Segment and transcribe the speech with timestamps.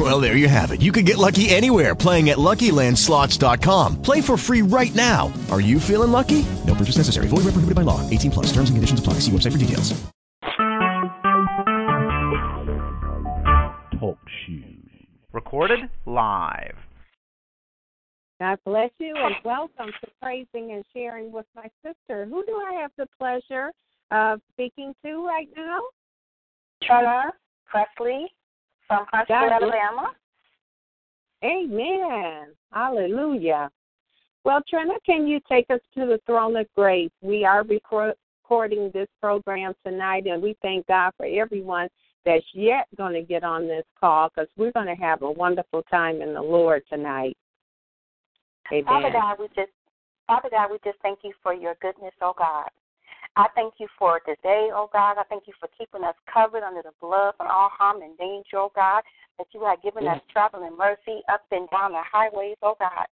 [0.00, 0.80] Well, there you have it.
[0.80, 4.00] You can get lucky anywhere playing at LuckyLandSlots.com.
[4.00, 5.30] Play for free right now.
[5.50, 6.46] Are you feeling lucky?
[6.66, 7.28] No purchase necessary.
[7.28, 8.00] Void where prohibited by law.
[8.08, 8.46] 18 plus.
[8.46, 9.14] Terms and conditions apply.
[9.20, 9.92] See website for details.
[14.00, 15.06] Talk shoes.
[15.34, 16.76] Recorded live.
[18.40, 22.24] God bless you and welcome to Praising and Sharing with my sister.
[22.24, 23.70] Who do I have the pleasure
[24.10, 25.80] of speaking to right now?
[26.82, 27.34] Trina
[27.66, 28.32] Presley
[28.90, 30.12] from Huntsville, Alabama.
[31.44, 32.48] Amen.
[32.72, 33.70] Hallelujah.
[34.44, 37.10] Well, Trina, can you take us to the throne of grace?
[37.22, 41.88] We are recording this program tonight, and we thank God for everyone
[42.26, 45.84] that's yet going to get on this call because we're going to have a wonderful
[45.84, 47.36] time in the Lord tonight.
[48.72, 48.84] Amen.
[48.84, 49.70] Father God, we just
[50.26, 52.68] Father God, we just thank you for your goodness, oh God.
[53.36, 55.16] I thank you for today, oh God.
[55.18, 58.58] I thank you for keeping us covered under the blood from all harm and danger,
[58.58, 59.02] oh God,
[59.38, 63.06] that you have given us traveling mercy up and down the highways, oh God.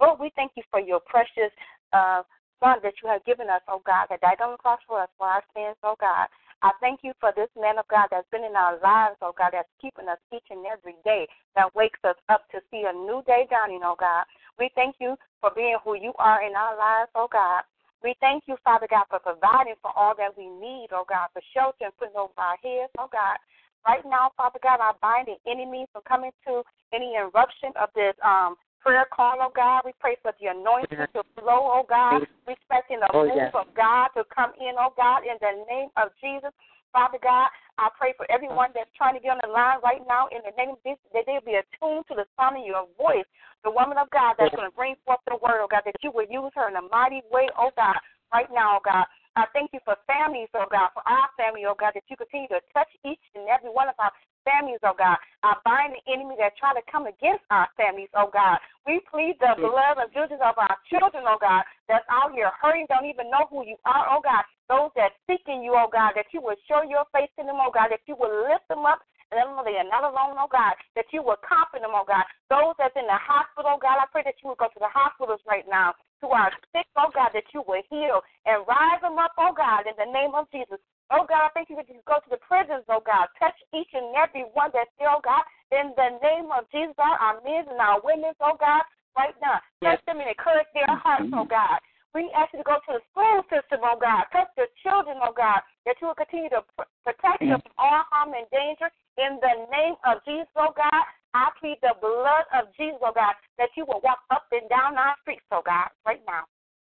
[0.00, 1.50] Lord, we thank you for your precious
[1.92, 2.22] uh,
[2.62, 5.08] Son that you have given us, oh God, that died on the cross for us
[5.18, 6.28] for our sins, oh God.
[6.62, 9.50] I thank you for this man of God that's been in our lives, oh God,
[9.52, 13.22] that's keeping us each and every day, that wakes us up to see a new
[13.26, 14.24] day dawning, oh God.
[14.58, 17.66] We thank you for being who you are in our lives, oh God.
[18.04, 21.40] We thank you, Father God, for providing for all that we need, oh God, for
[21.56, 23.40] shelter and putting over our heads, oh God.
[23.88, 26.60] Right now, Father God, I bind the enemy from coming to
[26.92, 29.88] any eruption of this um prayer call, oh God.
[29.88, 32.20] We pray for the anointing to flow, oh God.
[32.44, 33.56] Respecting the Oh, move yes.
[33.56, 36.52] of God to come in, oh God, in the name of Jesus.
[36.94, 40.30] Father God, I pray for everyone that's trying to get on the line right now
[40.30, 43.26] in the name of Jesus, that they'll be attuned to the sound of your voice.
[43.66, 46.14] The woman of God that's going to bring forth the word, oh God, that you
[46.14, 47.98] will use her in a mighty way, oh God,
[48.30, 49.10] right now, oh God.
[49.34, 52.46] I thank you for families, oh God, for our family, oh God, that you continue
[52.54, 54.14] to touch each and every one of our
[54.46, 55.18] families, oh God.
[55.42, 58.62] I bind the enemy that try to come against our families, oh God.
[58.86, 62.86] We plead the blood and Jesus of our children, oh God, that's out here hurting,
[62.86, 64.46] don't even know who you are, oh God.
[64.70, 67.74] Those that seeking you, oh God, that you will show your face to them, oh
[67.74, 69.02] God, that you will lift them up
[69.34, 71.90] and let them know they are not alone, oh God, that you will comfort them,
[71.90, 72.22] oh God.
[72.46, 74.90] Those that's in the hospital, oh God, I pray that you will go to the
[74.94, 79.18] hospitals right now who are sick, oh God, that you will heal and rise them
[79.18, 80.78] up, oh God, in the name of Jesus.
[81.10, 83.26] Oh God, I thank you that you go to the prisons, oh God.
[83.36, 85.42] Touch each and every one that's there, oh God,
[85.74, 88.86] in the name of Jesus, our, our men and our women, oh God,
[89.18, 89.58] right now.
[89.82, 91.02] Touch them and encourage their mm-hmm.
[91.02, 91.82] hearts, oh God.
[92.14, 94.30] We ask you to go to the school system, oh God.
[94.30, 98.06] Touch the children, oh God, that you will continue to pr- protect them from all
[98.06, 98.86] harm and danger.
[99.16, 101.04] In the name of Jesus, oh God,
[101.34, 104.98] I plead the blood of Jesus, oh God, that you will walk up and down
[104.98, 106.46] our streets, oh God, right now.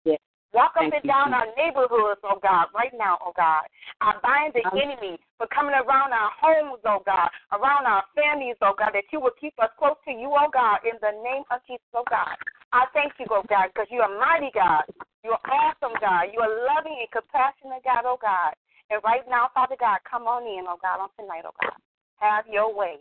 [0.05, 0.21] Yes.
[0.53, 1.41] Walk up Thank and you, down Jesus.
[1.41, 3.65] our neighborhoods, oh God, right now, oh God.
[4.05, 8.77] I bind the enemy for coming around our homes, oh God, around our families, oh
[8.77, 11.57] God, that you will keep us close to you, oh God, in the name of
[11.65, 12.37] Jesus, oh God.
[12.69, 14.85] I thank you, oh God, because you are mighty God.
[15.25, 16.29] You are awesome, God.
[16.33, 18.53] You are loving and compassionate, God, oh God.
[18.89, 21.77] And right now, Father God, come on in, oh God, on tonight, oh God.
[22.21, 22.97] Have your way.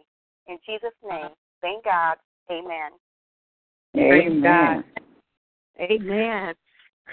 [0.49, 1.29] In Jesus' name,
[1.61, 2.17] thank God.
[2.51, 2.91] Amen.
[3.95, 4.85] Praise God.
[5.79, 6.55] Amen.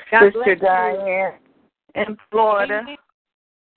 [0.09, 0.55] God Sister bless you.
[0.55, 1.33] Diane
[1.95, 2.83] in Florida.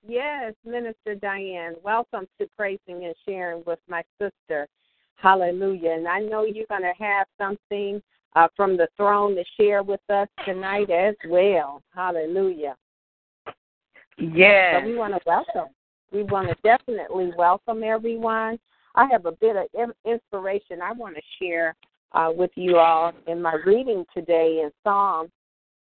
[0.06, 1.74] Yes, Minister Diane.
[1.84, 4.68] Welcome to Praising and Sharing with my sister.
[5.16, 5.90] Hallelujah.
[5.90, 8.00] And I know you're going to have something
[8.36, 11.82] uh, from the throne to share with us tonight as well.
[11.94, 12.76] Hallelujah.
[14.18, 14.76] Yes.
[14.80, 15.74] So we want to welcome.
[16.12, 18.58] We want to definitely welcome everyone.
[18.96, 21.76] I have a bit of inspiration I want to share
[22.12, 25.28] uh, with you all in my reading today in Psalm.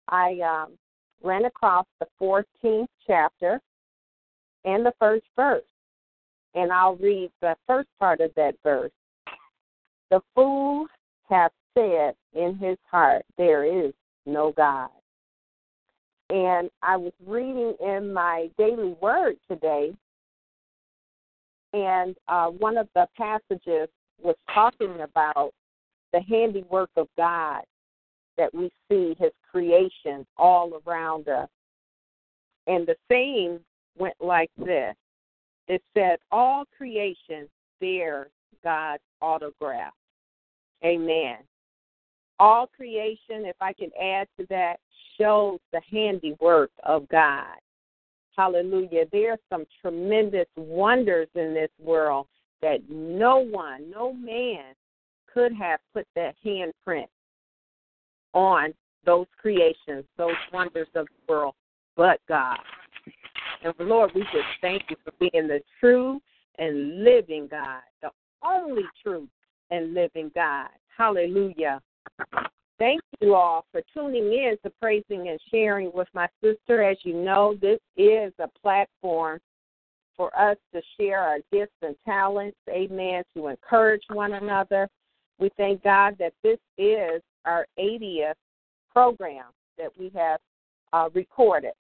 [0.10, 0.78] I um,
[1.24, 3.60] ran across the 14th chapter
[4.66, 5.64] and the first verse,
[6.54, 8.92] and I'll read the first part of that verse.
[10.12, 10.86] The fool
[11.28, 13.94] hath said in his heart, There is
[14.28, 14.90] no God.
[16.30, 19.94] And I was reading in my daily word today,
[21.74, 23.90] and uh, one of the passages
[24.22, 25.52] was talking about
[26.14, 27.62] the handiwork of God
[28.38, 31.50] that we see, His creation all around us.
[32.68, 33.60] And the saying
[33.98, 34.96] went like this
[35.68, 37.48] it said, All creation
[37.80, 38.32] bears
[38.64, 39.94] God's autograph.
[40.84, 41.38] Amen.
[42.40, 44.78] All creation, if I can add to that,
[45.18, 47.56] shows the handiwork of God.
[48.36, 49.06] Hallelujah.
[49.12, 52.28] There are some tremendous wonders in this world
[52.62, 54.74] that no one, no man
[55.32, 57.08] could have put that handprint
[58.34, 58.74] on
[59.06, 61.56] those creations, those wonders of the world,
[61.96, 62.58] but God.
[63.64, 66.20] And Lord, we just thank you for being the true
[66.58, 68.10] and living God, the
[68.44, 69.28] only true
[69.72, 70.70] and living God.
[70.96, 71.82] Hallelujah.
[72.80, 76.84] Thank you all for tuning in to praising and sharing with my sister.
[76.84, 79.40] As you know, this is a platform
[80.18, 84.88] for us to share our gifts and talents, amen, to encourage one another.
[85.40, 88.34] We thank God that this is our 80th
[88.92, 89.46] program
[89.78, 90.40] that we have
[90.94, 91.74] uh, recorded.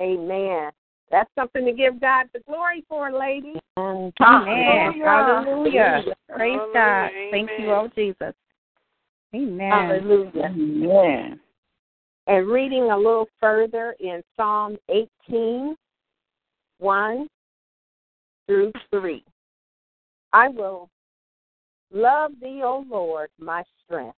[0.00, 0.70] Amen.
[1.10, 3.56] That's something to give God the glory for, ladies.
[3.78, 4.12] Amen.
[4.18, 5.02] Hallelujah.
[5.04, 6.04] Hallelujah.
[6.34, 6.72] Praise Hallelujah.
[6.74, 7.10] God.
[7.30, 7.74] Thank you, Amen.
[7.74, 8.34] oh Jesus.
[9.34, 9.70] Amen.
[9.70, 10.44] Hallelujah.
[10.44, 11.40] Amen.
[12.26, 15.76] And reading a little further in Psalm 18,
[16.78, 17.28] 1
[18.46, 19.24] through 3.
[20.32, 20.88] I will
[21.92, 24.16] love thee, O Lord, my strength.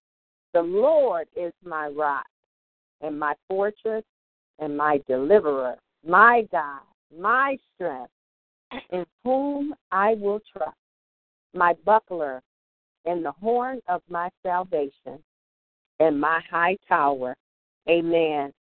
[0.53, 2.25] The Lord is my rock
[3.01, 4.03] and my fortress
[4.59, 5.75] and my deliverer,
[6.05, 6.81] my God,
[7.17, 8.11] my strength,
[8.91, 10.77] in whom I will trust,
[11.53, 12.41] my buckler
[13.05, 15.19] and the horn of my salvation
[15.99, 17.35] and my high tower.
[17.89, 18.53] Amen.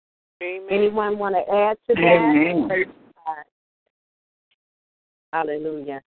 [0.41, 0.67] Amen.
[0.69, 2.01] Anyone want to add to that?
[2.01, 2.85] Amen.
[5.33, 6.01] Hallelujah.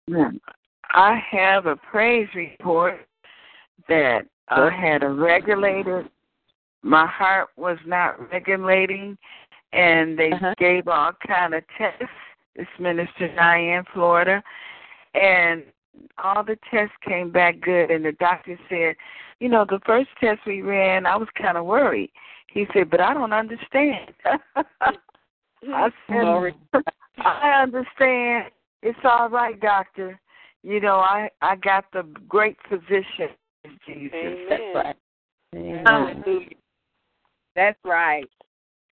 [0.93, 3.05] I have a praise report
[3.87, 6.09] that I had a regulated.
[6.83, 9.17] My heart was not regulating,
[9.73, 10.55] and they Uh-huh.
[10.57, 12.05] gave all kind of tests.
[12.55, 14.43] This minister Diane, Florida,
[15.13, 15.63] and
[16.23, 17.91] all the tests came back good.
[17.91, 18.95] And the doctor said,
[19.39, 22.11] you know, the first test we ran, I was kind of worried.
[22.47, 24.13] He said, but I don't understand.
[24.55, 24.63] I
[25.63, 25.87] mm-hmm.
[26.07, 26.55] said, Glory.
[27.17, 28.51] I understand.
[28.81, 30.19] It's all right, doctor.
[30.63, 33.29] You know, I I got the great physician,
[33.85, 34.15] Jesus.
[35.55, 35.83] Amen.
[35.85, 36.49] Hallelujah.
[37.55, 38.29] That's right.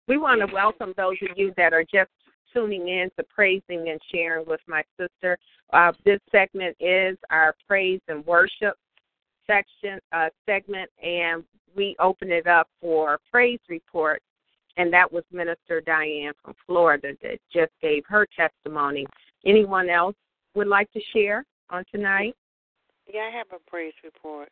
[0.07, 2.09] We want to welcome those of you that are just
[2.53, 5.37] tuning in to praising and sharing with my sister.
[5.73, 8.75] Uh, this segment is our praise and worship
[9.47, 11.43] section uh, segment, and
[11.75, 14.23] we open it up for praise reports.
[14.77, 19.05] And that was Minister Diane from Florida that just gave her testimony.
[19.45, 20.15] Anyone else
[20.55, 22.35] would like to share on tonight?
[23.11, 24.49] Yeah, I have a praise report.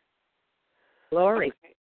[1.11, 1.47] Glory.
[1.63, 1.73] Okay.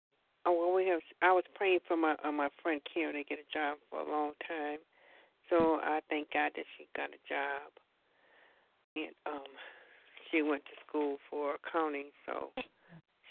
[0.44, 1.00] Oh well, we have.
[1.22, 4.08] I was praying for my uh, my friend Karen to get a job for a
[4.08, 4.78] long time,
[5.50, 7.70] so I thank God that she got a job,
[8.96, 9.52] and um,
[10.30, 12.50] she went to school for accounting, so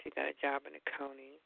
[0.04, 1.38] she got a job in accounting,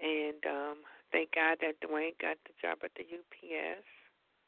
[0.00, 0.76] and um,
[1.12, 3.84] thank God that Dwayne got the job at the UPS.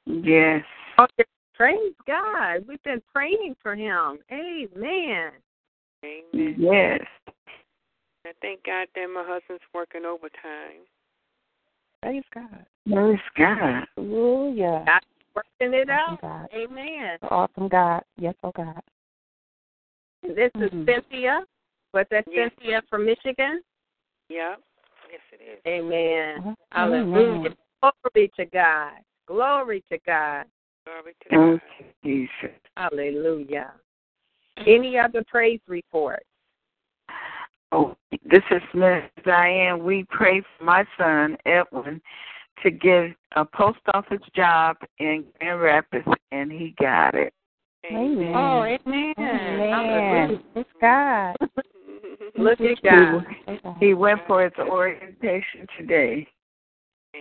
[0.06, 0.64] Yes.
[0.98, 1.28] Okay.
[1.54, 2.66] Praise God.
[2.68, 4.18] We've been praying for him.
[4.30, 5.32] Amen.
[6.04, 6.54] Amen.
[6.58, 7.00] Yes.
[8.26, 10.84] I thank God that my husband's working overtime.
[12.02, 12.66] Praise God.
[12.92, 13.84] Praise God.
[13.96, 14.84] Hallelujah.
[14.86, 15.06] God's
[15.36, 16.20] working it out.
[16.20, 16.48] God.
[16.54, 17.18] Amen.
[17.22, 18.02] Awesome God.
[18.18, 18.80] Yes, oh God.
[20.22, 20.86] This is Mhm.
[20.86, 21.46] Cynthia.
[21.92, 22.50] Was that Yes.
[22.50, 23.62] Cynthia from Michigan?
[24.28, 24.60] Yep.
[25.10, 25.60] Yes, it is.
[25.66, 26.56] Amen.
[26.72, 27.54] Hallelujah.
[27.80, 29.04] Glory to God.
[29.26, 30.46] Glory to God.
[30.84, 31.60] Glory to God.
[32.02, 32.60] Jesus.
[32.76, 33.72] Hallelujah.
[34.66, 36.24] Any other praise report?
[37.72, 39.84] Oh, this is Miss Diane.
[39.84, 42.00] We pray for my son Edwin
[42.62, 47.32] to get a post office job in Grand Rapids, and he got it.
[47.86, 48.32] Amen.
[48.34, 49.14] Oh, oh amen.
[49.18, 50.40] Amen.
[50.52, 51.36] Praise God.
[52.36, 53.24] Look at God.
[53.78, 56.26] He went for his orientation today.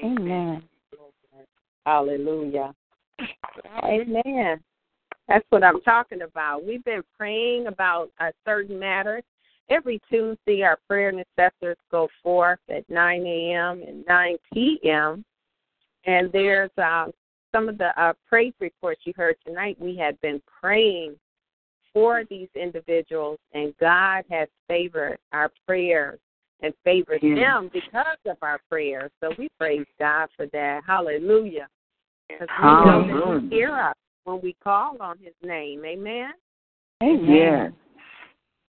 [0.03, 0.63] Amen.
[1.85, 2.73] Hallelujah.
[3.83, 4.59] Amen.
[5.27, 6.65] That's what I'm talking about.
[6.65, 9.21] We've been praying about a certain matter.
[9.69, 13.81] Every Tuesday, our prayer intercessors go forth at 9 a.m.
[13.81, 15.25] and 9 p.m.
[16.05, 17.11] And there's um,
[17.53, 19.77] some of the uh, praise reports you heard tonight.
[19.79, 21.15] We had been praying
[21.93, 26.19] for these individuals, and God has favored our prayers
[26.61, 27.37] and favored Yes.
[27.37, 29.11] them because of our prayers.
[29.21, 30.83] So we praise God for that.
[30.85, 31.67] Hallelujah.
[32.27, 33.49] Because we know that Hallelujah.
[33.49, 33.95] He hear us
[34.25, 35.85] when we call on His name.
[35.85, 36.33] Amen.
[37.01, 37.25] Amen.
[37.25, 37.71] Yes.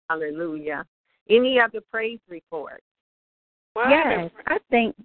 [0.08, 0.84] Hallelujah.
[1.28, 2.82] Any other praise report?
[3.74, 4.96] Well, I Yes, had I think.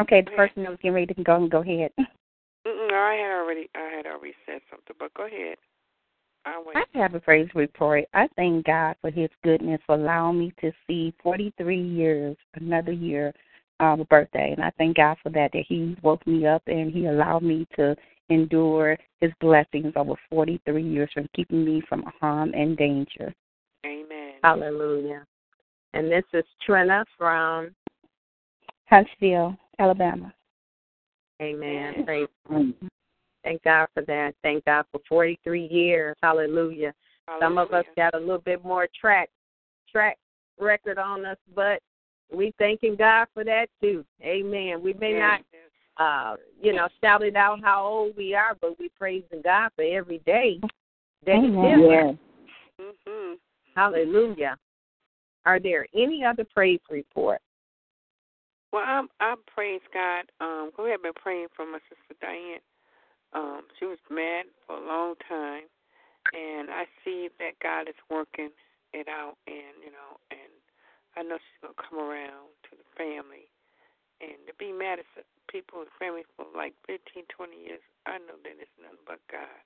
[0.00, 1.90] Okay, the person that was getting ready to go and go ahead.
[1.98, 5.56] Mm-mm, I had already, I had already said something, but go ahead.
[6.44, 6.64] I'll.
[6.74, 8.04] I have a praise report.
[8.12, 13.32] I thank God for His goodness for allowing me to see 43 years, another year,
[13.80, 15.52] um, birthday, and I thank God for that.
[15.52, 17.96] That He woke me up and He allowed me to
[18.28, 23.32] endure his blessings over 43 years from keeping me from harm and danger.
[24.44, 24.62] Amen.
[24.62, 25.24] Hallelujah.
[25.94, 27.70] And this is Trina from
[28.88, 30.32] Huntsville, Alabama.
[31.40, 32.04] Amen.
[32.04, 32.28] Praise
[33.44, 34.34] Thank God for that.
[34.42, 36.16] Thank God for 43 years.
[36.22, 36.92] Hallelujah.
[37.28, 37.40] Hallelujah.
[37.40, 39.30] Some of us got a little bit more track
[39.90, 40.18] track
[40.58, 41.80] record on us, but
[42.32, 44.04] we thanking God for that too.
[44.22, 44.82] Amen.
[44.82, 45.40] We may Yes, not
[45.98, 49.82] uh, you know, shout it out how old we are, but we praising God for
[49.82, 50.60] every day
[51.24, 51.80] that He Amen.
[51.80, 52.14] Yes.
[52.80, 53.34] Mm-hmm.
[53.76, 54.56] Hallelujah.
[55.44, 57.44] Are there any other praise reports?
[58.72, 60.24] Well, I'm I praise God.
[60.40, 62.64] Um, we have been praying for my sister Diane.
[63.36, 65.68] Um, she was mad for a long time,
[66.32, 68.50] and I see that God is working
[68.92, 70.50] it out, and you know, and
[71.14, 73.52] I know she's gonna come around to the family.
[74.24, 78.40] And to be mad at people and family for like 15, 20 years, I know
[78.40, 79.60] that it's nothing but God.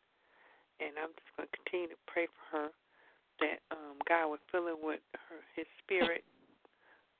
[0.82, 2.68] And I'm just gonna continue to pray for her
[3.40, 6.24] that um, God would fill her with her His Spirit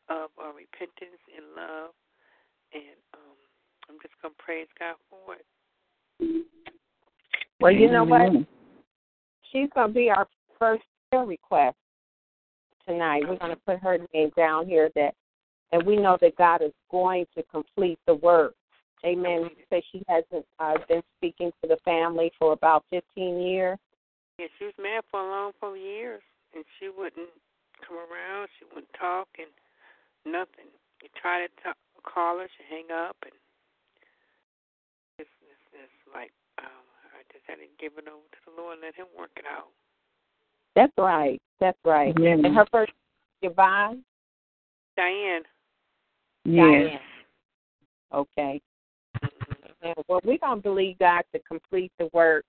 [0.09, 1.93] of uh, repentance and love,
[2.73, 3.39] and um,
[3.89, 5.47] I'm just gonna praise God for it.
[7.61, 8.33] Well, you know what?
[9.53, 10.27] She's going to be our
[10.59, 11.77] first prayer request
[12.89, 13.23] tonight.
[13.29, 15.15] We're going to put her name down here that,
[15.73, 18.55] and we know that God is going to complete the work.
[19.05, 19.43] Amen.
[19.43, 23.79] You say she hasn't uh, been speaking to the family for about 15 years.
[24.41, 26.23] Yeah, she was mad for a long for years,
[26.57, 27.29] and she wouldn't
[27.87, 28.49] come around.
[28.57, 29.53] She wouldn't talk and
[30.25, 30.73] nothing.
[31.05, 31.77] You try to talk,
[32.09, 33.37] call her, she hang up, and
[35.19, 38.81] it's it's, it's like um, I just had to give it over to the Lord
[38.81, 39.69] and let Him work it out.
[40.75, 41.37] That's right.
[41.61, 42.17] That's right.
[42.19, 42.41] Yeah.
[42.41, 42.93] And her first,
[43.43, 44.03] Yvonne?
[44.97, 45.43] Diane.
[46.47, 46.65] Yes.
[46.65, 46.99] Diane.
[48.15, 48.61] Okay.
[49.83, 52.47] And, well, we're going to believe God to complete the work,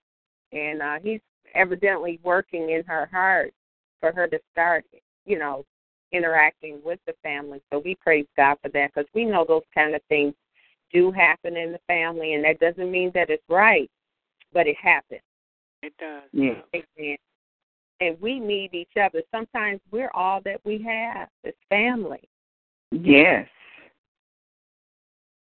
[0.54, 1.20] and uh, He's
[1.56, 3.54] evidently working in her heart
[4.00, 4.86] for her to start,
[5.26, 5.66] you know,
[6.12, 7.62] interacting with the family.
[7.72, 10.34] So we praise God for that because we know those kind of things
[10.92, 13.90] do happen in the family, and that doesn't mean that it's right,
[14.54, 15.22] but it happens.
[15.84, 16.24] It does.
[16.34, 16.62] Yeah.
[16.76, 17.18] Amen.
[18.02, 19.22] And we need each other.
[19.32, 22.28] Sometimes we're all that we have as family.
[22.92, 23.48] Yes.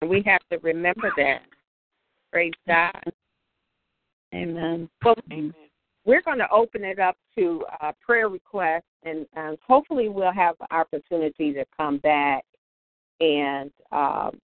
[0.00, 1.42] And we have to remember that.
[2.32, 3.02] Praise God.
[4.34, 4.88] Amen.
[5.04, 5.54] Well, Amen.
[6.04, 9.26] We're going to open it up to uh, prayer requests, and
[9.66, 12.44] hopefully we'll have the opportunity to come back
[13.20, 14.40] and um,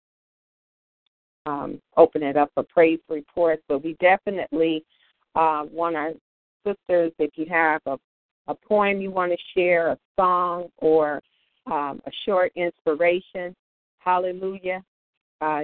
[1.47, 3.63] um, open it up for praise reports.
[3.69, 4.85] But we definitely
[5.35, 6.13] uh, want our
[6.65, 7.99] sisters, if you have a,
[8.47, 11.23] a poem you want to share, a song, or
[11.67, 13.55] um, a short inspiration,
[13.99, 14.83] hallelujah,
[15.41, 15.63] uh,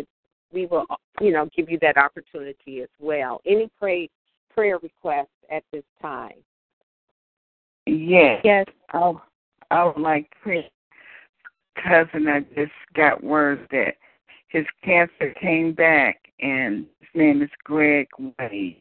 [0.53, 0.87] we will,
[1.21, 3.41] you know, give you that opportunity as well.
[3.47, 4.09] Any pray,
[4.55, 6.35] prayer requests at this time?
[7.87, 8.41] Yes.
[8.45, 8.67] Yes.
[8.93, 9.13] I,
[9.71, 10.63] I would like to
[11.83, 13.97] cousin I just got word that
[14.49, 18.07] his cancer came back and his name is Greg
[18.39, 18.81] Wade.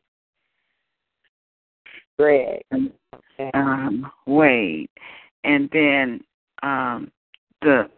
[2.18, 2.62] Greg.
[2.72, 3.52] Okay.
[3.54, 4.90] Um, Wade.
[5.44, 6.22] And then
[6.62, 7.12] um
[7.62, 7.90] the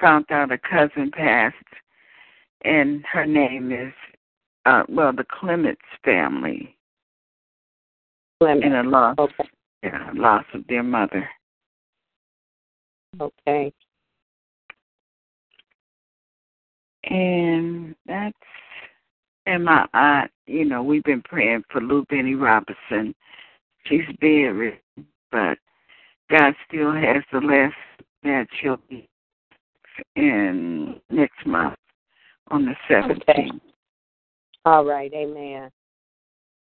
[0.00, 1.56] found out a cousin passed
[2.64, 3.92] and her name is
[4.64, 6.74] uh well the Clements family
[8.40, 8.64] Clement.
[8.64, 9.48] in a loss Okay.
[9.82, 11.28] yeah, loss of their mother.
[13.20, 13.72] Okay.
[17.04, 18.36] And that's
[19.46, 23.14] and my aunt, you know, we've been praying for Lou Benny Robinson.
[23.86, 24.78] She's buried,
[25.32, 25.56] but
[26.30, 27.74] God still has the last
[28.24, 29.08] that she'll be
[30.16, 31.76] in next month
[32.50, 33.62] on the seventeenth.
[34.64, 35.12] All right.
[35.14, 35.70] Amen.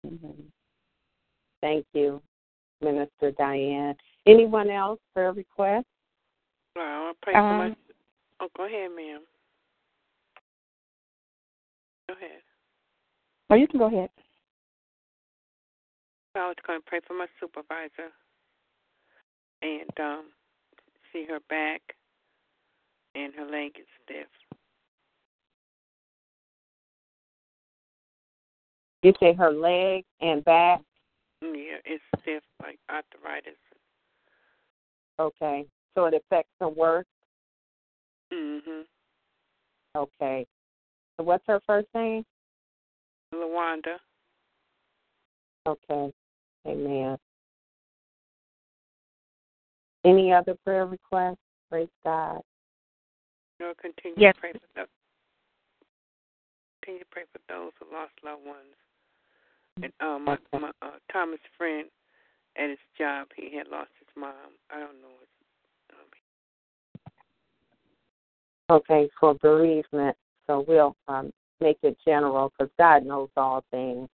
[0.06, 0.50] Mhm.
[1.60, 2.22] Thank you,
[2.80, 3.94] Minister Diane.
[4.26, 5.86] Anyone else for a request?
[6.76, 7.66] Well, I'll pray for my.
[7.66, 7.76] Um,
[8.42, 9.20] Oh, go ahead, ma'am.
[12.08, 12.40] Go ahead.
[13.50, 14.08] Oh, you can go ahead.
[16.34, 18.10] I was going to pray for my supervisor
[19.62, 20.24] and um,
[21.12, 21.82] see her back
[23.14, 24.26] and her leg is stiff.
[29.02, 30.80] You say her leg and back.
[31.42, 33.58] Yeah, it's stiff like arthritis.
[35.18, 35.66] Okay.
[35.94, 37.06] So it affects her work.
[38.32, 38.86] Mhm.
[39.96, 40.46] Okay.
[41.16, 42.24] So what's her first name?
[43.32, 43.98] Lawanda.
[45.66, 46.12] Okay.
[46.66, 47.18] Amen.
[50.04, 51.38] Any other prayer requests?
[51.68, 52.42] Praise God.
[53.60, 54.34] Lord, continue Yes.
[54.34, 54.88] to pray for those.
[56.80, 58.74] Continue to pray for those who lost loved ones.
[59.82, 61.88] And um, my, my uh, Thomas friend
[62.56, 64.32] at his job, he had lost his mom.
[64.70, 65.08] I don't know.
[68.70, 70.16] Okay, for bereavement.
[70.46, 74.08] So we'll um, make it general because God knows all things.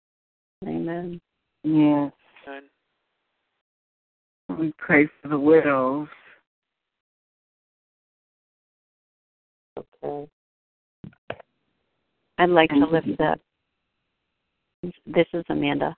[0.67, 1.21] Amen.
[1.65, 2.13] Yes.
[2.45, 2.63] Son.
[4.59, 6.09] We pray for the widows.
[9.79, 10.29] Okay.
[12.39, 13.41] I'd like to lift up.
[14.83, 15.97] This is Amanda.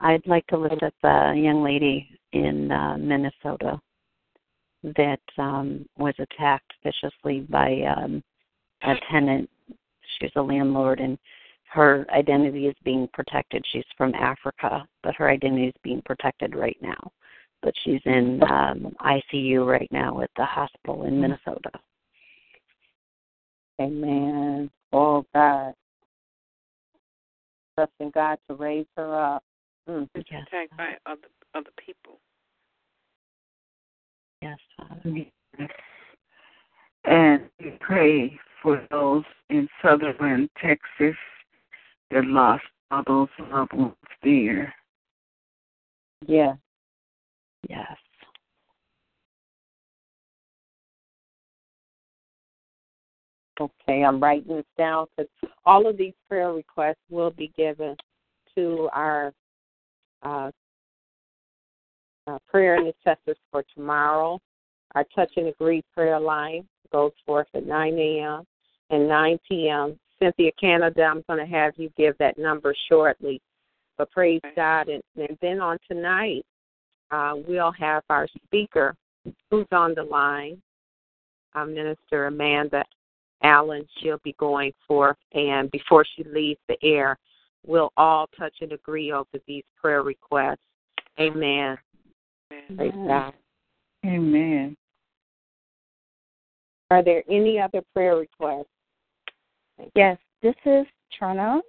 [0.00, 3.80] I'd like to lift up a young lady in uh, Minnesota
[4.84, 8.22] that um, was attacked viciously by um,
[8.82, 9.50] a tenant.
[10.18, 11.18] She's a landlord, and
[11.70, 13.64] her identity is being protected.
[13.72, 17.10] She's from Africa, but her identity is being protected right now.
[17.62, 21.70] But she's in um, ICU right now at the hospital in Minnesota.
[23.80, 24.70] Amen.
[24.92, 25.74] Oh, God.
[27.76, 29.42] Trusting God to raise her up.
[29.88, 30.08] Mm.
[30.14, 32.18] It's attacked by other other people.
[34.40, 35.26] Yes, Father.
[37.04, 41.16] And we pray for those in southern Texas
[42.10, 44.72] that lost all those loved ones there.
[46.26, 46.54] Yeah.
[47.68, 47.96] Yes.
[53.62, 55.30] Okay, I'm writing this down because
[55.64, 57.96] all of these prayer requests will be given
[58.56, 59.32] to our
[60.24, 60.50] uh,
[62.26, 64.40] uh, prayer intercessors for tomorrow.
[64.96, 68.44] Our touch and agree prayer line goes forth at 9 a.m.
[68.90, 69.96] and 9 p.m.
[70.20, 73.40] Cynthia Canada, I'm going to have you give that number shortly.
[73.96, 74.88] But praise God.
[74.88, 76.44] And, and then on tonight,
[77.12, 78.96] uh, we'll have our speaker
[79.50, 80.60] who's on the line,
[81.54, 82.84] uh, Minister Amanda
[83.42, 83.86] Allen.
[83.98, 87.18] She'll be going forth, and before she leaves the air,
[87.66, 90.58] we'll all touch and agree over these prayer requests.
[91.20, 91.76] Amen.
[92.76, 93.34] Praise God.
[94.04, 94.76] Amen.
[96.90, 98.66] Are there any other prayer requests?
[99.94, 101.60] Yes, this is Trina.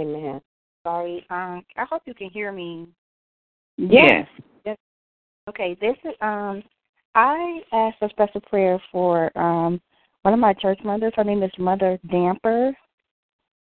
[0.00, 0.40] Amen.
[0.82, 2.86] Sorry, um, I hope you can hear me.
[3.78, 4.26] Yes.
[4.66, 4.76] Yes.
[5.48, 6.62] Okay, this is um
[7.14, 9.80] I asked a special prayer for um
[10.22, 11.12] one of my church mothers.
[11.16, 12.74] Her name is Mother Damper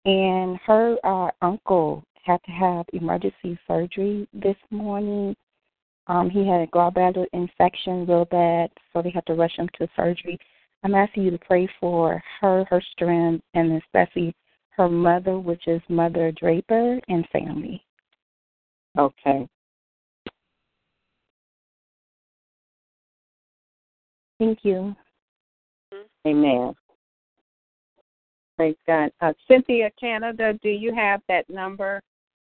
[0.05, 5.35] and her uh uncle had to have emergency surgery this morning.
[6.07, 9.87] Um, he had a gallbladder infection real bad, so they had to rush him to
[9.95, 10.39] surgery.
[10.83, 14.35] I'm asking you to pray for her, her strength, and especially
[14.71, 17.83] her mother, which is Mother Draper, and family.
[18.97, 19.47] Okay.
[24.39, 24.95] Thank you.
[26.27, 26.75] Amen.
[28.57, 29.11] Praise God.
[29.21, 32.01] Uh, Cynthia Canada, do you have that number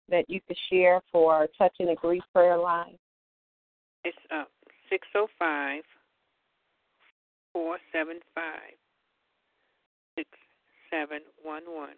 [0.09, 2.97] that you could share for our Touch and Agree prayer line?
[4.03, 4.43] It's uh
[4.89, 5.83] six oh five
[7.53, 8.75] four seven five
[10.15, 10.29] six
[10.89, 11.95] seven one one.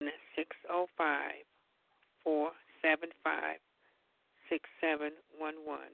[0.00, 1.42] And that's six oh five
[2.22, 2.50] four
[2.82, 3.58] seven five
[4.48, 5.92] six seven one one.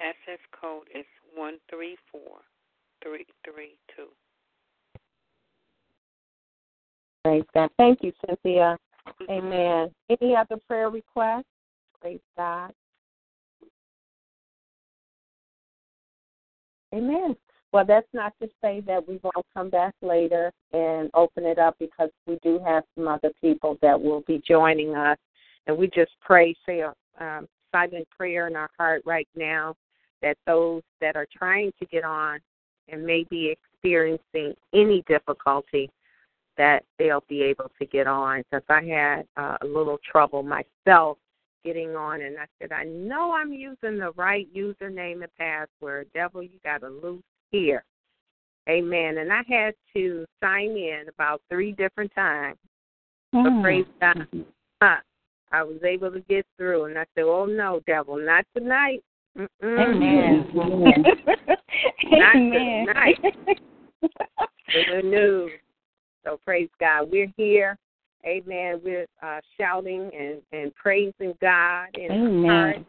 [0.00, 2.38] Access code is one three four
[3.02, 4.08] three three two.
[7.24, 7.70] Praise God.
[7.76, 8.78] Thank you, Cynthia.
[9.28, 9.90] Amen.
[10.08, 11.44] Any other prayer requests?
[12.00, 12.72] Praise God.
[16.94, 17.36] Amen.
[17.72, 21.76] Well, that's not to say that we won't come back later and open it up
[21.78, 25.18] because we do have some other people that will be joining us.
[25.66, 29.76] And we just pray, say a um, silent prayer in our heart right now
[30.22, 32.40] that those that are trying to get on
[32.88, 35.90] and may be experiencing any difficulty,
[36.56, 38.42] that they'll be able to get on.
[38.50, 41.18] Because I had uh, a little trouble myself
[41.64, 46.08] getting on, and I said, I know I'm using the right username and password.
[46.14, 47.84] Devil, you got to loose here.
[48.68, 49.18] Amen.
[49.18, 52.58] And I had to sign in about three different times.
[53.32, 53.62] But Mm.
[53.62, 54.28] praise God.
[54.82, 55.00] Huh.
[55.52, 59.02] I was able to get through, and I said, "Oh no, devil, not tonight."
[59.38, 59.78] Mm-mm.
[59.78, 60.52] Amen.
[62.04, 62.86] Not Amen.
[62.86, 63.18] tonight.
[64.88, 65.48] No, no.
[66.24, 67.10] So praise God.
[67.10, 67.76] We're here.
[68.24, 68.80] Amen.
[68.84, 72.10] We're uh, shouting and, and praising God in
[72.48, 72.86] our Amen.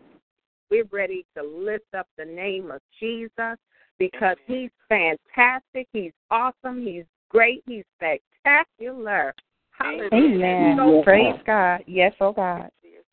[0.69, 3.57] We're ready to lift up the name of Jesus
[3.99, 5.87] because he's fantastic.
[5.91, 6.85] He's awesome.
[6.85, 7.61] He's great.
[7.67, 9.33] He's spectacular.
[9.71, 10.13] Hallelujah.
[10.13, 10.77] Amen.
[10.77, 11.83] So, Praise God.
[11.87, 12.69] Yes, oh God.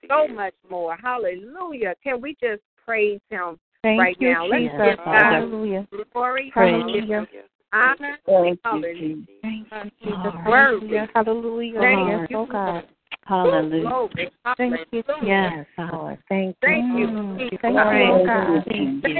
[0.08, 0.96] so much more.
[1.02, 1.94] Hallelujah.
[2.04, 4.46] Can we just praise him Thank right you, now?
[4.46, 5.86] Let's give God Hallelujah.
[6.14, 6.50] glory.
[6.54, 7.26] Hallelujah.
[7.72, 8.18] Honor.
[8.26, 8.94] Thank you, Hallelujah.
[8.94, 9.28] Jesus.
[9.42, 10.32] Thank you, Jesus.
[10.42, 11.08] Hallelujah.
[11.14, 11.80] Hallelujah.
[11.80, 12.84] Thank you, oh God.
[13.28, 14.08] Hallelujah.
[14.56, 15.02] Thank you.
[15.22, 16.18] Yes, Lord.
[16.30, 16.68] Thank you.
[16.68, 17.06] Thank you.
[17.08, 18.26] Mm, thank you, Thank oh you.
[18.26, 18.64] God.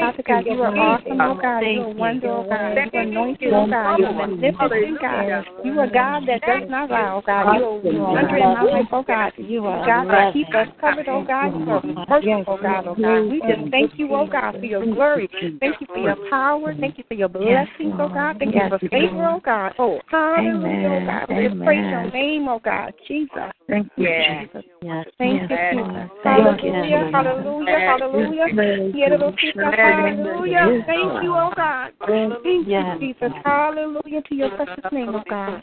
[0.01, 1.61] Father God, you are awesome, oh God.
[1.61, 2.75] You are wonderful, oh, oh God.
[2.75, 3.99] You are anointed, oh God.
[3.99, 5.45] You are magnificent, God.
[5.63, 7.59] You are God that does not lie, oh God.
[7.85, 9.33] You are wonder in my life, oh God.
[9.37, 11.53] You are God that keeps us covered, oh God.
[11.53, 13.29] You are merciful, God, oh God.
[13.29, 15.29] We just thank you, oh God, for your glory.
[15.61, 16.75] Thank you for your power.
[16.81, 18.37] Thank you for your blessings, oh God.
[18.39, 19.75] Thank you for favor, oh God.
[19.79, 21.27] Oh, hallelujah, oh God.
[21.29, 22.95] We praise your name, oh God.
[23.07, 23.53] Jesus.
[23.69, 24.47] Thank you, Yes.
[24.53, 24.65] Jesus.
[24.83, 25.07] Yes.
[25.07, 25.07] Yes.
[25.19, 26.11] Thank you, Jesus.
[26.25, 28.47] Hallelujah, hallelujah, hallelujah.
[28.47, 30.85] Hallelujah, hallelujah.
[30.87, 31.93] Thank you, oh God.
[32.07, 33.33] Thank you, Jesus.
[33.45, 35.63] Hallelujah to your precious name, oh God.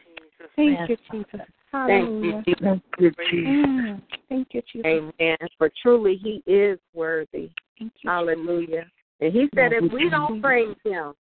[0.55, 1.47] Thank you, Jesus.
[1.71, 2.43] Thank Hallelujah.
[2.47, 3.47] you, Thank you, Jesus.
[3.47, 4.85] Mm, Thank you, Jesus.
[5.19, 5.37] Amen.
[5.57, 7.49] For truly he is worthy.
[7.77, 8.09] Thank you.
[8.09, 8.85] Hallelujah.
[9.19, 11.13] And he said if we don't praise him,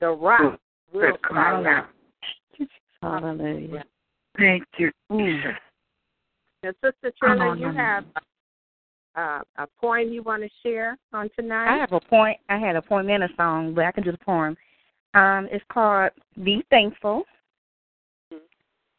[0.00, 0.60] the rock
[0.92, 1.88] will cry out.
[3.02, 3.84] Hallelujah.
[4.36, 5.56] Thank you, Jesus.
[6.62, 8.04] Now, Sister Trina, you have
[9.16, 11.74] uh, a poem you want to share on tonight?
[11.74, 12.38] I have a point.
[12.48, 14.56] I had a poem and a song, but I can do the poem.
[15.14, 16.10] Um, it's called
[16.44, 17.24] "Be Thankful."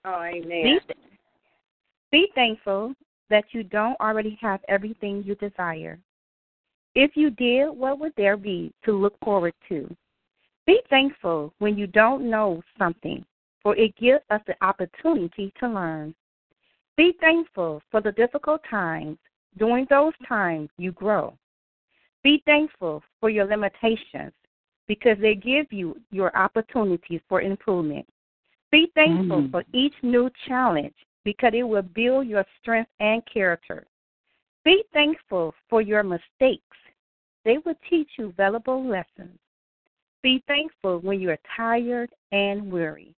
[0.04, 0.42] Oh, amen.
[0.64, 0.80] Be,
[2.12, 2.96] be thankful
[3.30, 6.00] that you don't already have everything you desire.
[6.96, 9.96] If you did, what would there be to look forward to?
[10.66, 13.24] Be thankful when you don't know something,
[13.62, 16.16] for it gives us the opportunity to learn.
[17.02, 19.18] Be thankful for the difficult times.
[19.58, 21.36] During those times, you grow.
[22.22, 24.34] Be thankful for your limitations
[24.88, 28.06] because they give you your opportunities for improvement.
[28.72, 29.50] Be thankful Mm.
[29.50, 33.88] for each new challenge because it will build your strength and character.
[34.64, 36.78] Be thankful for your mistakes.
[37.46, 39.40] They will teach you valuable lessons.
[40.22, 43.16] Be thankful when you are tired and weary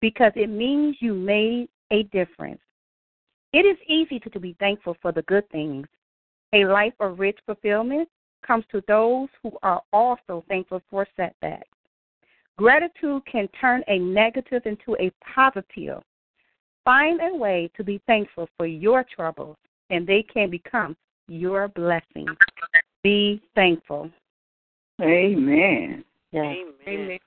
[0.00, 2.62] because it means you made a difference.
[3.52, 5.86] It is easy to, to be thankful for the good things.
[6.54, 8.08] A life of rich fulfillment
[8.46, 11.68] comes to those who are also thankful for setbacks.
[12.56, 16.02] Gratitude can turn a negative into a positive.
[16.84, 19.56] Find a way to be thankful for your troubles,
[19.90, 20.96] and they can become
[21.28, 22.36] your blessings.
[23.02, 24.10] Be thankful.
[25.00, 26.04] Amen.
[26.32, 26.56] Yes.
[26.86, 27.18] Amen.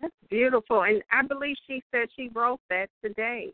[0.00, 0.82] That's beautiful.
[0.82, 3.52] And I believe she said she wrote that today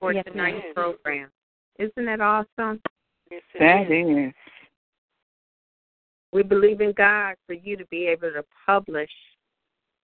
[0.00, 0.74] for Yes, tonight's ma'am.
[0.74, 1.30] program.
[1.78, 2.80] Isn't that awesome?
[3.30, 4.28] Yes, it That is.
[4.28, 4.34] is.
[6.32, 9.10] We believe in God for you to be able to publish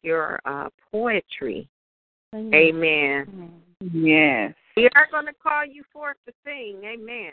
[0.02, 1.68] your uh, poetry.
[2.34, 3.52] Amen.
[3.80, 4.54] Yes.
[4.76, 6.82] We are going to call you forth to sing.
[6.84, 7.32] Amen.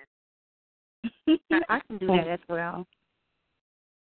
[1.69, 2.85] I can do that as well.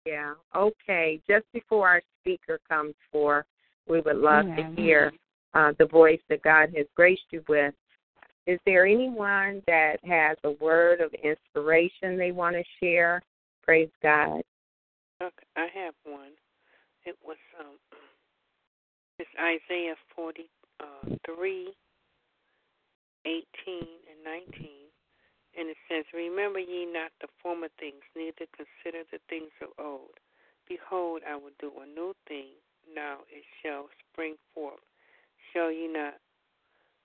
[0.05, 0.33] Yeah.
[0.55, 1.19] Okay.
[1.27, 3.45] Just before our speaker comes forth,
[3.87, 4.75] we would love Amen.
[4.75, 5.11] to hear
[5.53, 7.73] uh, the voice that God has graced you with.
[8.45, 13.21] Is there anyone that has a word of inspiration they want to share?
[13.63, 14.41] Praise God.
[15.21, 16.31] Okay, I have one.
[17.05, 17.77] It was um,
[19.19, 20.49] it's Isaiah forty
[20.81, 21.71] uh, three,
[23.25, 24.91] eighteen and nineteen,
[25.57, 30.19] and it says, "Remember ye not the former things, neither consider the things of old.
[30.67, 32.51] Behold, I will do a new thing;
[32.93, 34.83] now it shall spring forth.
[35.53, 36.15] Shall ye not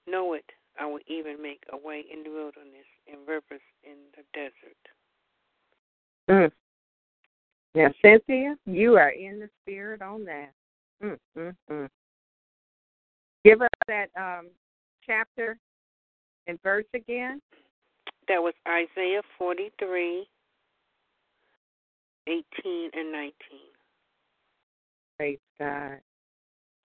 [0.09, 0.51] know it?
[0.79, 4.77] I will even make a way in the wilderness and rivers in the desert."
[6.29, 6.53] Mm.
[7.75, 10.53] Now, Cynthia, you are in the spirit on that.
[11.03, 11.88] Mm, mm, mm.
[13.45, 14.49] Give us that um,
[15.07, 15.59] chapter
[16.47, 17.41] and verse again.
[18.27, 20.27] That was Isaiah 43,
[22.27, 23.33] 18 and 19.
[25.17, 26.01] Praise God.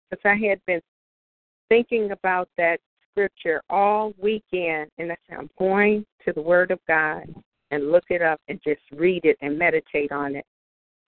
[0.10, 0.82] Because I had been
[1.70, 2.80] thinking about that
[3.12, 7.24] scripture all weekend, and I said, I'm going to the Word of God
[7.72, 10.46] and look it up and just read it and meditate on it.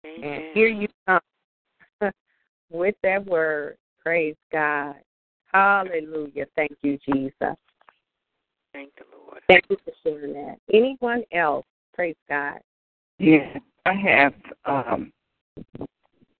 [0.05, 0.29] Amen.
[0.29, 1.19] And here you come
[2.71, 3.77] with that word.
[4.03, 4.95] Praise God.
[5.51, 6.45] Hallelujah.
[6.55, 7.55] Thank you, Jesus.
[8.73, 9.41] Thank the Lord.
[9.47, 10.57] Thank you for sharing that.
[10.71, 11.65] Anyone else?
[11.93, 12.59] Praise God.
[13.17, 13.57] Yes.
[13.85, 14.33] I have
[14.65, 15.11] um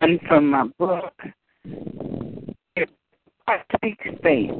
[0.02, 1.14] and from my book
[2.76, 2.90] it
[3.82, 4.52] takes faith.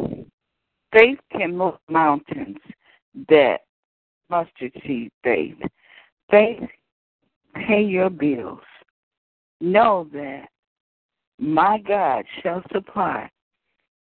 [0.92, 2.58] Faith can move mountains
[3.30, 3.62] that
[4.30, 5.58] mustard seed faith.
[6.32, 6.64] Faith
[7.56, 8.60] pay your bills.
[9.62, 10.48] Know that
[11.38, 13.30] my God shall supply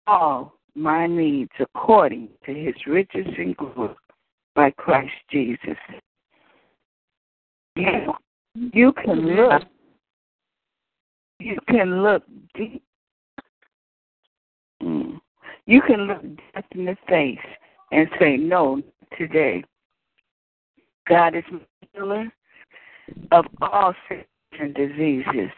[0.08, 3.96] all my needs according to his riches and glory
[4.56, 5.78] by Christ Jesus.
[7.76, 8.14] You,
[8.56, 9.64] you can look
[11.40, 12.24] you can look
[12.56, 12.84] deep
[14.82, 15.20] Mm.
[15.70, 17.38] You can look death in the face
[17.92, 18.82] and say, No,
[19.18, 19.64] today.
[21.08, 21.44] God is
[21.94, 22.26] healer
[23.32, 24.26] of all sickness
[24.60, 25.52] and diseases.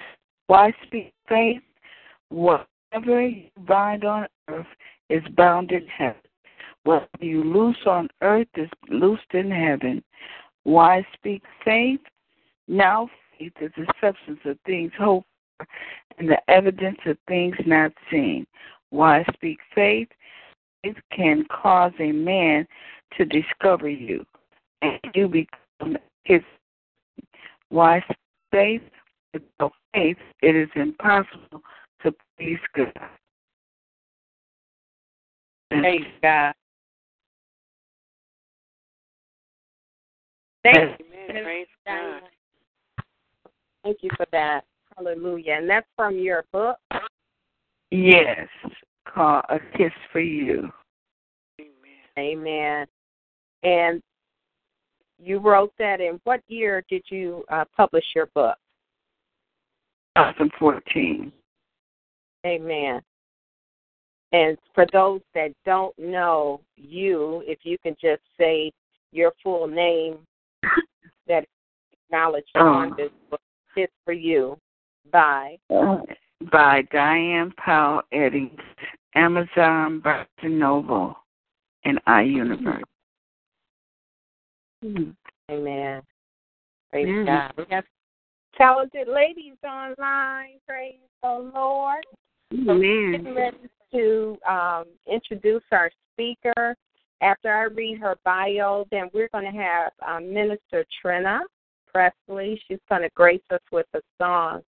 [0.47, 1.61] Why speak faith?
[2.27, 4.65] Whatever you bind on earth
[5.09, 6.21] is bound in heaven.
[6.83, 10.03] What you loose on earth is loosed in heaven.
[10.63, 12.01] Why speak faith?
[12.67, 15.67] Now faith is the substance of things hoped for
[16.17, 18.45] and the evidence of things not seen.
[18.91, 20.09] Why speak faith?
[20.83, 22.67] Faith can cause a man
[23.17, 24.25] to discover you,
[24.81, 26.41] and you become his.
[27.69, 28.03] Why
[28.51, 28.81] faith?
[29.33, 31.61] Without faith, it is impossible
[32.03, 32.91] to please God.
[35.69, 36.53] Praise God.
[40.63, 41.05] Thank you.
[41.29, 41.43] Amen.
[41.43, 42.21] Praise God.
[43.83, 44.65] Thank you for that.
[44.97, 45.53] Hallelujah.
[45.53, 46.77] And that's from your book?
[47.89, 48.47] Yes,
[49.13, 50.69] called A Kiss for You.
[52.17, 52.85] Amen.
[53.63, 54.01] And
[55.19, 58.57] you wrote that in what year did you uh, publish your book?
[60.17, 61.31] 2014.
[62.45, 63.01] Amen.
[64.33, 68.71] And for those that don't know you, if you can just say
[69.11, 70.17] your full name
[71.27, 71.45] that
[72.07, 73.41] acknowledged on this book,
[73.75, 74.57] It's for You
[75.11, 75.57] by
[76.51, 78.59] by Diane Powell Eddings,
[79.15, 81.15] Amazon, Barnes and Noble,
[81.85, 82.83] and iUniverse.
[85.49, 86.01] Amen.
[86.89, 87.25] Praise Mm.
[87.25, 87.53] God.
[87.57, 87.85] We have
[88.57, 90.59] talented ladies online.
[90.67, 92.03] Praise the Lord.
[92.65, 96.75] So we're getting ready to um, introduce our speaker.
[97.21, 101.41] After I read her bio, then we're going to have um, Minister Trina
[101.87, 102.61] Presley.
[102.67, 104.61] She's going to grace us with a song.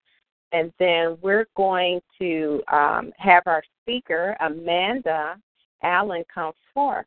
[0.54, 5.36] And then we're going to um, have our speaker, Amanda
[5.84, 7.06] Allen, come forth.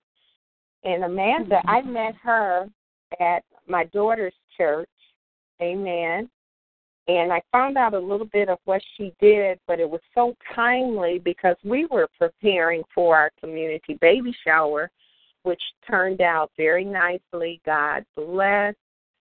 [0.85, 2.69] And Amanda, I met her
[3.21, 4.89] at my daughter's church.
[5.61, 6.29] Amen.
[7.09, 10.35] And I found out a little bit of what she did, but it was so
[10.55, 14.91] timely because we were preparing for our community baby shower,
[15.45, 17.61] which turned out very nicely.
[17.65, 18.75] God bless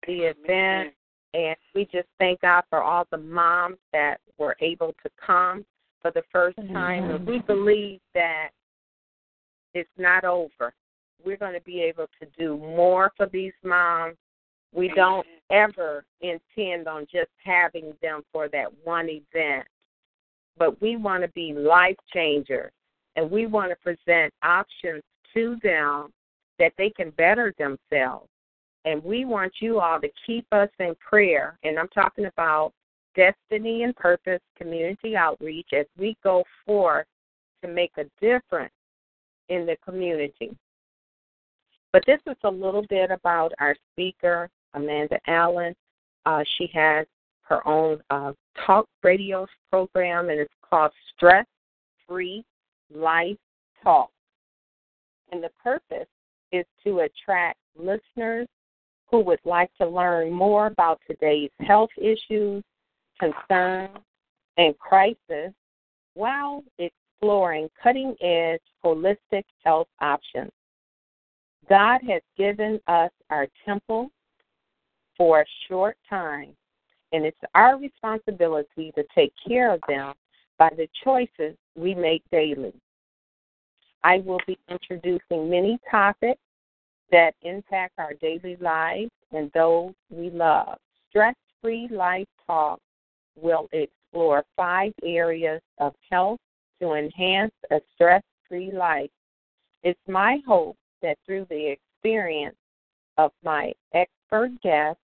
[0.06, 0.94] the event.
[1.34, 5.66] And we just thank God for all the moms that were able to come
[6.02, 7.10] for the first time.
[7.10, 8.50] And we believe that
[9.74, 10.74] it's not over.
[11.24, 14.18] We're going to be able to do more for these moms.
[14.74, 19.68] We don't ever intend on just having them for that one event,
[20.58, 22.72] but we want to be life changers
[23.16, 26.12] and we want to present options to them
[26.58, 28.30] that they can better themselves.
[28.86, 31.58] And we want you all to keep us in prayer.
[31.64, 32.74] And I'm talking about
[33.16, 37.06] destiny and purpose community outreach as we go forth
[37.64, 38.74] to make a difference
[39.50, 40.56] in the community.
[41.94, 45.76] But this is a little bit about our speaker, Amanda Allen.
[46.26, 47.06] Uh, she has
[47.44, 48.32] her own uh,
[48.66, 51.46] talk radio program, and it's called Stress
[52.08, 52.46] Free
[52.94, 53.38] Life
[53.84, 54.10] Talk.
[55.32, 56.08] And the purpose
[56.52, 58.48] is to attract listeners
[59.12, 62.64] who would like to learn more about today's health issues,
[63.20, 63.98] concerns,
[64.58, 65.54] and crisis
[66.14, 70.52] while exploring cutting edge holistic health options.
[71.70, 74.10] God has given us our temple
[75.18, 76.56] for a short time,
[77.12, 80.14] and it's our responsibility to take care of them
[80.58, 82.74] by the choices we make daily.
[84.04, 86.42] I will be introducing many topics
[87.12, 90.78] that impact our daily lives and those we love.
[91.10, 92.80] Stress Free Life Talk
[93.40, 96.40] will explore five areas of health
[96.82, 99.10] to enhance a stress free life.
[99.84, 102.56] It's my hope that through the experience
[103.18, 105.02] of my expert guests,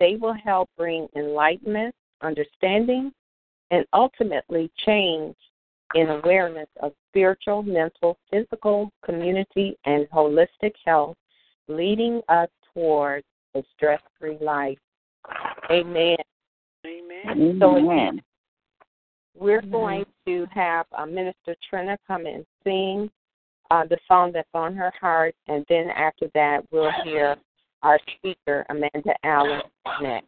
[0.00, 3.12] they will help bring enlightenment, understanding,
[3.70, 5.36] and ultimately change
[5.94, 11.16] in awareness of spiritual, mental, physical, community, and holistic health,
[11.68, 14.78] leading us towards a stress free life.
[15.70, 16.16] Amen.
[16.86, 17.58] Amen.
[17.60, 18.22] So again,
[19.38, 23.10] we're going to have uh, Minister Trina come and sing
[23.70, 27.36] uh, the song that's on her heart, and then after that, we'll hear
[27.82, 29.62] our speaker, Amanda Allen,
[30.00, 30.26] next.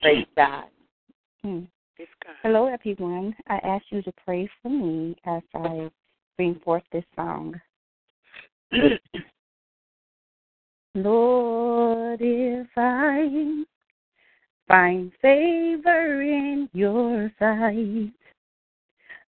[0.00, 0.64] Praise God.
[1.42, 1.60] Hmm.
[2.42, 3.34] Hello, everyone.
[3.48, 5.90] I ask you to pray for me as I
[6.36, 7.60] bring forth this song.
[10.94, 13.64] Lord, if I
[14.68, 18.12] find favor in your sight,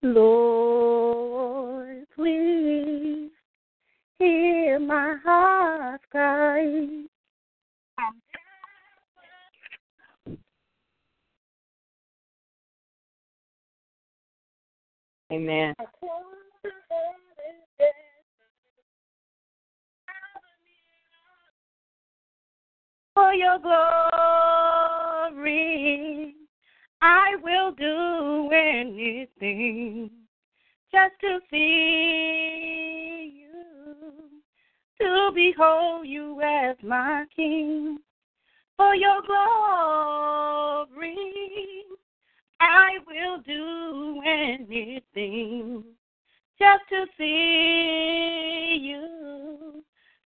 [0.02, 3.30] Lord, please
[4.18, 7.04] hear my heart cry.
[15.30, 15.74] Amen.
[23.14, 23.74] For your glory,
[27.02, 30.10] I will do anything
[30.92, 34.30] just to see you,
[35.00, 37.98] to behold you as my King.
[38.76, 41.16] For your glory,
[42.60, 45.82] I will do anything
[46.58, 49.69] just to see you,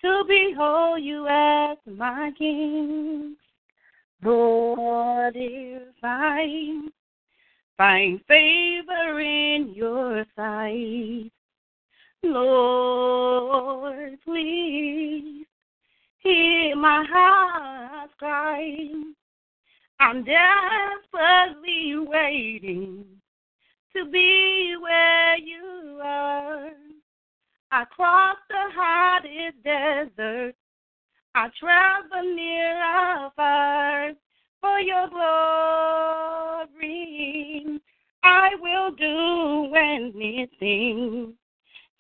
[0.03, 3.37] to behold you as my King.
[4.23, 6.89] Lord, if I
[7.77, 11.31] find favor in your sight,
[12.23, 15.47] Lord, please
[16.19, 18.89] hear my heart's cry.
[20.01, 23.05] I'm desperately waiting
[23.97, 26.71] to be where you are.
[27.73, 30.55] I cross the hottest desert.
[31.35, 34.11] I travel near or far
[34.61, 36.81] for your glory.
[38.25, 41.35] I will do anything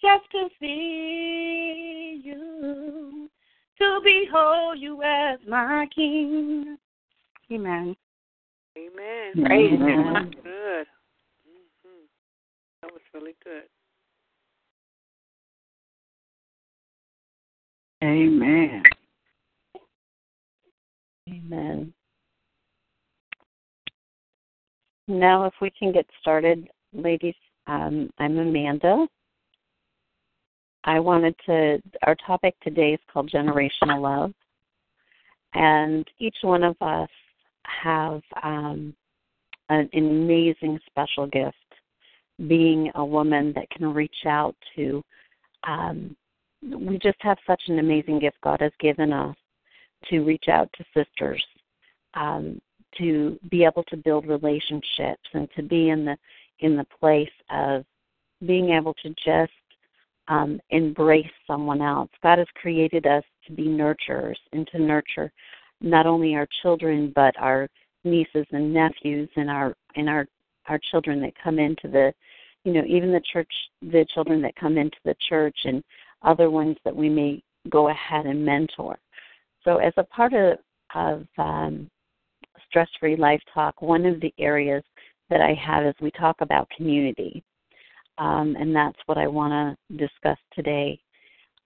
[0.01, 3.31] just to see you,
[3.79, 6.77] to behold you as my King.
[7.53, 7.97] Amen.
[8.77, 9.45] Amen.
[9.45, 10.13] Praise Amen.
[10.15, 10.37] God.
[10.43, 10.87] Good.
[11.85, 12.07] hmm
[12.83, 13.69] That was really good.
[18.03, 18.83] Amen.
[21.29, 21.93] Amen.
[25.07, 27.35] Now, if we can get started, ladies,
[27.67, 29.07] um, I'm Amanda.
[30.85, 34.33] I wanted to, our topic today is called generational love.
[35.55, 37.11] And each one of us
[37.65, 38.95] have um,
[39.69, 41.57] an amazing special gift
[42.49, 45.03] being a woman that can reach out to.
[45.65, 46.17] Um,
[46.62, 49.37] we just have such an amazing gift God has given us
[50.09, 51.44] to reach out to sisters,
[52.14, 52.61] um,
[52.99, 56.16] to be able to build relationships, and to be in the
[56.61, 57.85] in the place of
[58.46, 59.53] being able to just
[60.29, 62.11] um, embrace someone else.
[62.23, 65.33] God has created us to be nurturers and to nurture
[65.81, 67.68] not only our children but our
[68.05, 70.27] nieces and nephews and our and our
[70.66, 72.12] our children that come into the
[72.64, 75.83] you know even the church the children that come into the church and
[76.23, 78.99] other ones that we may go ahead and mentor.
[79.65, 80.59] So as a part of
[80.95, 81.89] of um,
[82.67, 84.83] stress free life talk one of the areas
[85.29, 87.43] that i have is we talk about community.
[88.19, 90.99] Um, and that's what i want to discuss today.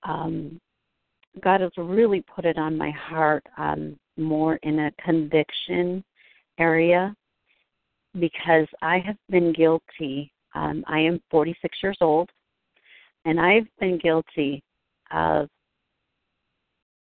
[0.03, 0.61] Um,
[1.43, 6.05] god has really put it on my heart um, more in a conviction
[6.59, 7.15] area
[8.21, 10.33] because I have been guilty.
[10.55, 12.31] Um, I am 46 years old,
[13.25, 14.63] and I've been guilty
[15.13, 15.49] of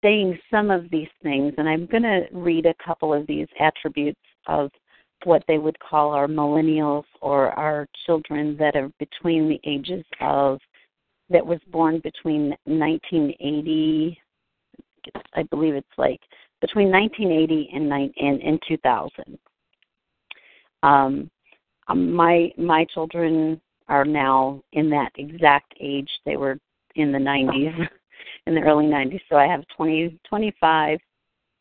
[0.03, 1.53] saying some of these things.
[1.57, 4.69] And I'm going to read a couple of these attributes of
[5.23, 10.59] what they would call our millennials or our children that are between the ages of
[11.29, 14.19] that was born between 1980
[15.33, 16.19] I believe it's like
[16.61, 19.37] between 1980 and and, and 2000.
[20.83, 21.29] Um,
[21.87, 26.09] um, my my children are now in that exact age.
[26.25, 26.59] They were
[26.95, 27.87] in the 90s,
[28.47, 29.21] in the early 90s.
[29.29, 30.99] So I have 20, 25,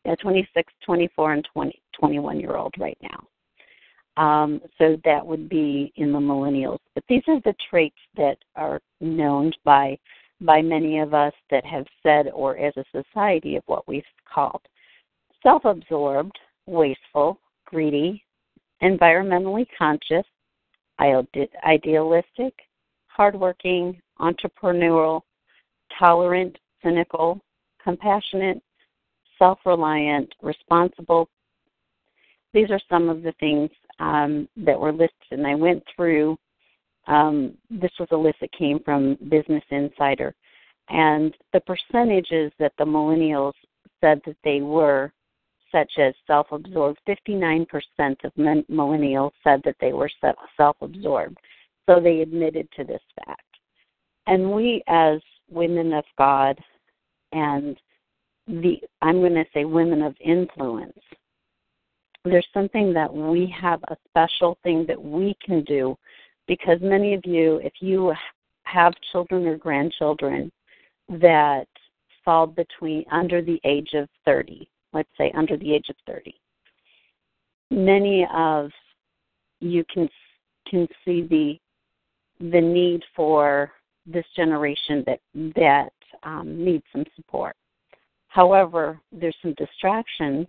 [0.05, 3.27] yeah, 26, 24, and 20, 21 year old right now.
[4.17, 6.79] Um, so that would be in the millennials.
[6.93, 9.97] But these are the traits that are known by
[10.41, 14.61] by many of us that have said, or as a society, of what we've called
[15.41, 18.23] self absorbed, wasteful, greedy,
[18.81, 20.25] environmentally conscious,
[20.99, 22.53] idealistic,
[23.07, 25.21] hardworking, entrepreneurial,
[25.97, 27.41] tolerant, cynical,
[27.83, 28.61] compassionate,
[29.37, 31.29] self reliant, responsible.
[32.53, 33.69] These are some of the things
[33.99, 36.37] um, that were listed, and I went through
[37.07, 40.33] um, this was a list that came from Business Insider.
[40.89, 43.53] And the percentages that the millennials
[44.01, 45.11] said that they were,
[45.71, 47.65] such as self absorbed, 59%
[48.23, 50.09] of millennials said that they were
[50.57, 51.37] self absorbed.
[51.87, 53.41] So they admitted to this fact.
[54.27, 56.57] And we, as women of God,
[57.31, 57.77] and
[58.47, 60.99] the I'm going to say women of influence,
[62.23, 65.95] there's something that we have a special thing that we can do
[66.47, 68.13] because many of you, if you
[68.63, 70.51] have children or grandchildren
[71.09, 71.67] that
[72.23, 76.33] fall between under the age of 30, let's say under the age of 30,
[77.69, 78.71] many of
[79.59, 80.09] you can
[80.67, 81.59] can see the
[82.51, 83.71] the need for
[84.05, 85.19] this generation that
[85.55, 85.93] that
[86.23, 87.55] um, needs some support.
[88.27, 90.47] However, there's some distractions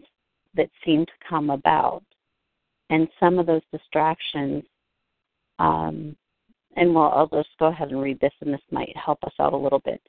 [0.54, 2.02] that seem to come about,
[2.90, 4.64] and some of those distractions,
[5.58, 6.16] um,
[6.76, 9.52] and well, I'll just go ahead and read this, and this might help us out
[9.52, 10.00] a little bit.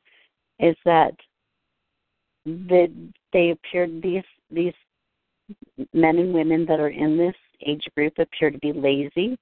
[0.60, 1.14] Is that
[2.46, 2.92] that
[3.38, 4.74] they appear these these
[5.94, 7.36] men and women that are in this
[7.68, 9.38] age group appear to be lazy,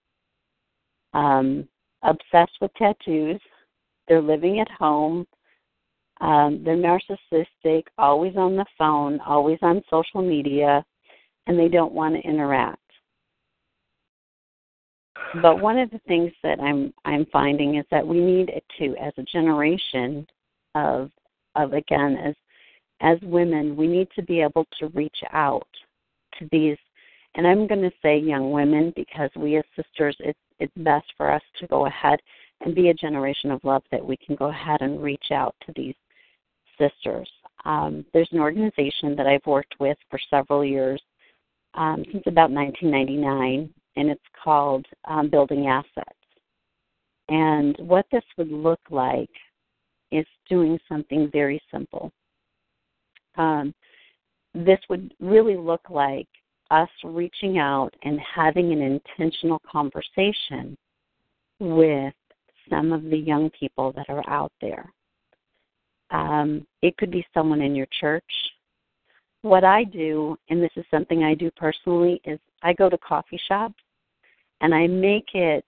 [1.14, 1.66] um,
[2.04, 3.40] obsessed with tattoos.
[4.08, 5.26] They're living at home.
[6.20, 10.84] Um, they're narcissistic, always on the phone, always on social media,
[11.48, 12.80] and they don't want to interact.
[15.42, 18.96] But one of the things that I'm I'm finding is that we need it to,
[18.98, 20.28] as a generation
[20.76, 21.12] of
[21.56, 22.36] of again as
[23.02, 25.68] as women, we need to be able to reach out
[26.40, 26.78] to these
[27.36, 31.30] and I'm going to say young women because we as sisters, it's it's best for
[31.30, 32.20] us to go ahead
[32.62, 35.74] and be a generation of love that we can go ahead and reach out to
[35.76, 35.96] these
[36.80, 37.30] sisters.
[37.66, 41.02] Um, there's an organization that I've worked with for several years
[41.74, 46.18] um, since about 1999, and it's called um, Building Assets.
[47.28, 49.30] And what this would look like
[50.12, 52.14] is doing something very simple.
[53.38, 53.74] Um,
[54.54, 56.28] this would really look like
[56.72, 60.78] us reaching out and having an intentional conversation
[61.60, 62.14] with
[62.70, 64.92] some of the young people that are out there.
[66.12, 68.24] Um, it could be someone in your church.
[69.42, 73.40] What I do, and this is something I do personally, is I go to coffee
[73.48, 73.84] shops
[74.62, 75.66] and I make it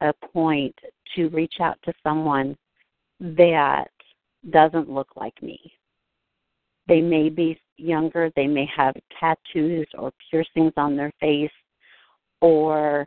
[0.00, 0.74] a point
[1.14, 2.56] to reach out to someone
[3.20, 3.90] that
[4.50, 5.72] doesn't look like me.
[6.88, 11.50] They may be younger, they may have tattoos or piercings on their face,
[12.40, 13.06] or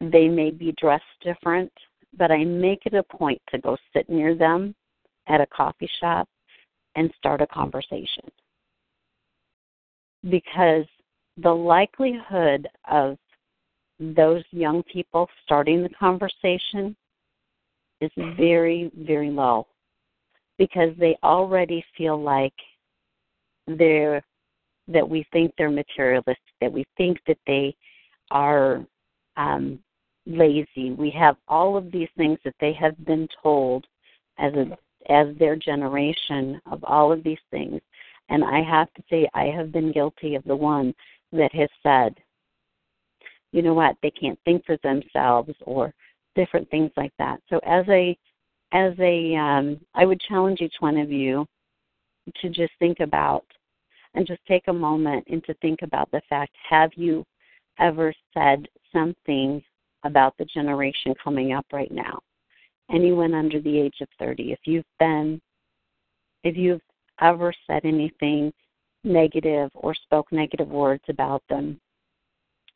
[0.00, 1.72] they may be dressed different,
[2.16, 4.74] but I make it a point to go sit near them
[5.28, 6.28] at a coffee shop
[6.94, 8.30] and start a conversation.
[10.28, 10.84] Because
[11.38, 13.16] the likelihood of
[13.98, 16.94] those young people starting the conversation
[18.00, 19.66] is very, very low
[20.58, 22.52] because they already feel like
[23.66, 24.22] they're
[24.88, 27.74] that we think they're materialistic, that we think that they
[28.30, 28.84] are
[29.36, 29.78] um,
[30.26, 30.90] lazy.
[30.90, 33.86] We have all of these things that they have been told
[34.38, 34.76] as a
[35.08, 37.80] as their generation of all of these things.
[38.28, 40.94] And I have to say, I have been guilty of the one
[41.32, 42.14] that has said,
[43.52, 45.92] you know what, they can't think for themselves or
[46.34, 47.40] different things like that.
[47.50, 48.16] So as a
[48.72, 51.46] as a um, I would challenge each one of you
[52.40, 53.44] to just think about
[54.14, 57.24] and just take a moment and to think about the fact have you
[57.78, 59.62] ever said something
[60.04, 62.18] about the generation coming up right now?
[62.90, 65.40] Anyone under the age of 30, if you've been,
[66.44, 66.82] if you've
[67.20, 68.52] ever said anything
[69.04, 71.80] negative or spoke negative words about them,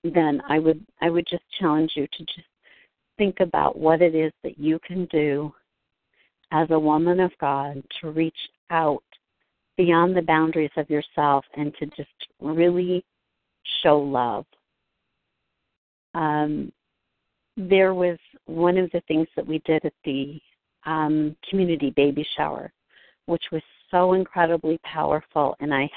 [0.04, 2.46] then I would I would just challenge you to just
[3.18, 5.52] think about what it is that you can do
[6.52, 8.36] as a woman of God to reach
[8.70, 9.02] out
[9.76, 12.08] beyond the boundaries of yourself and to just
[12.40, 13.04] really
[13.82, 14.46] show love.
[16.14, 16.72] Um,
[17.56, 20.40] there was one of the things that we did at the
[20.84, 22.72] um, community baby shower,
[23.26, 25.88] which was so incredibly powerful, and I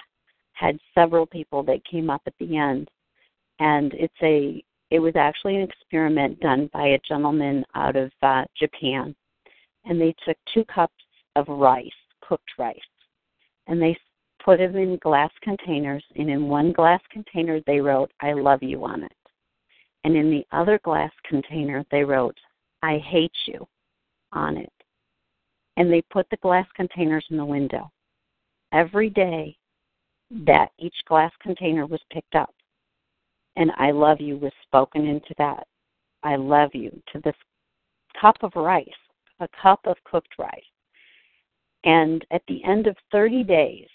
[0.54, 2.90] had several people that came up at the end,
[3.60, 8.44] and it's a it was actually an experiment done by a gentleman out of uh,
[8.58, 9.16] Japan,
[9.86, 10.94] and they took two cups
[11.36, 11.90] of rice,
[12.28, 12.80] cooked rice,
[13.70, 13.95] and they
[14.43, 16.03] put them in glass containers.
[16.17, 19.13] And in one glass container, they wrote, I love you on it.
[20.03, 22.38] And in the other glass container, they wrote,
[22.82, 23.65] I hate you
[24.34, 24.74] on it.
[25.78, 27.89] And they put the glass containers in the window.
[28.74, 29.55] Every day
[30.45, 32.53] that each glass container was picked up,
[33.55, 35.65] and I love you was spoken into that.
[36.24, 37.36] I love you to this
[38.20, 38.88] cup of rice,
[39.39, 40.61] a cup of cooked rice.
[41.84, 43.88] And at the end of 30 days,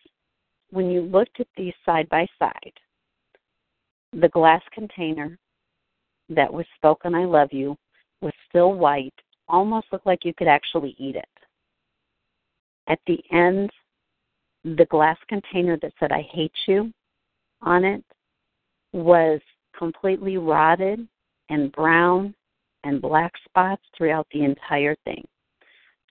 [0.71, 2.73] when you looked at these side by side,
[4.13, 5.39] the glass container
[6.29, 7.77] that was spoken, I love you,
[8.21, 9.15] was still white,
[9.49, 11.25] almost looked like you could actually eat it.
[12.89, 13.71] At the end,
[14.65, 16.93] the glass container that said, I hate you
[17.63, 18.05] on it
[18.93, 19.41] was
[19.77, 21.07] completely rotted
[21.51, 22.35] and brown
[22.85, 25.25] and black spots throughout the entire thing.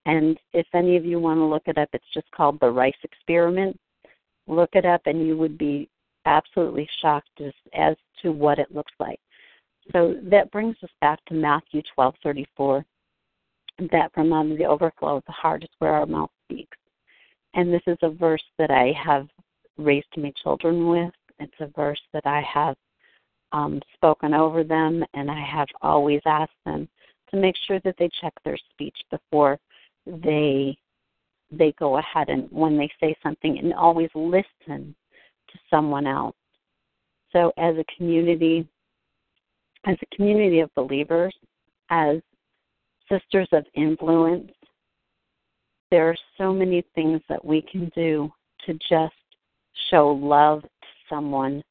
[0.05, 2.93] And if any of you want to look it up, it's just called the Rice
[3.03, 3.79] Experiment.
[4.47, 5.89] Look it up, and you would be
[6.25, 9.19] absolutely shocked as, as to what it looks like.
[9.91, 12.85] So that brings us back to Matthew 12:34,
[13.91, 16.77] that from of the overflow of the heart is where our mouth speaks.
[17.53, 19.27] And this is a verse that I have
[19.77, 21.13] raised my children with.
[21.39, 22.75] It's a verse that I have
[23.51, 26.87] um, spoken over them, and I have always asked them
[27.29, 29.59] to make sure that they check their speech before
[30.05, 30.77] they
[31.51, 34.95] they go ahead and when they say something, and always listen
[35.51, 36.35] to someone else.
[37.31, 38.67] So, as a community,
[39.85, 41.35] as a community of believers,
[41.89, 42.17] as
[43.09, 44.51] sisters of influence,
[45.91, 48.31] there are so many things that we can do
[48.65, 49.13] to just
[49.89, 51.63] show love to someone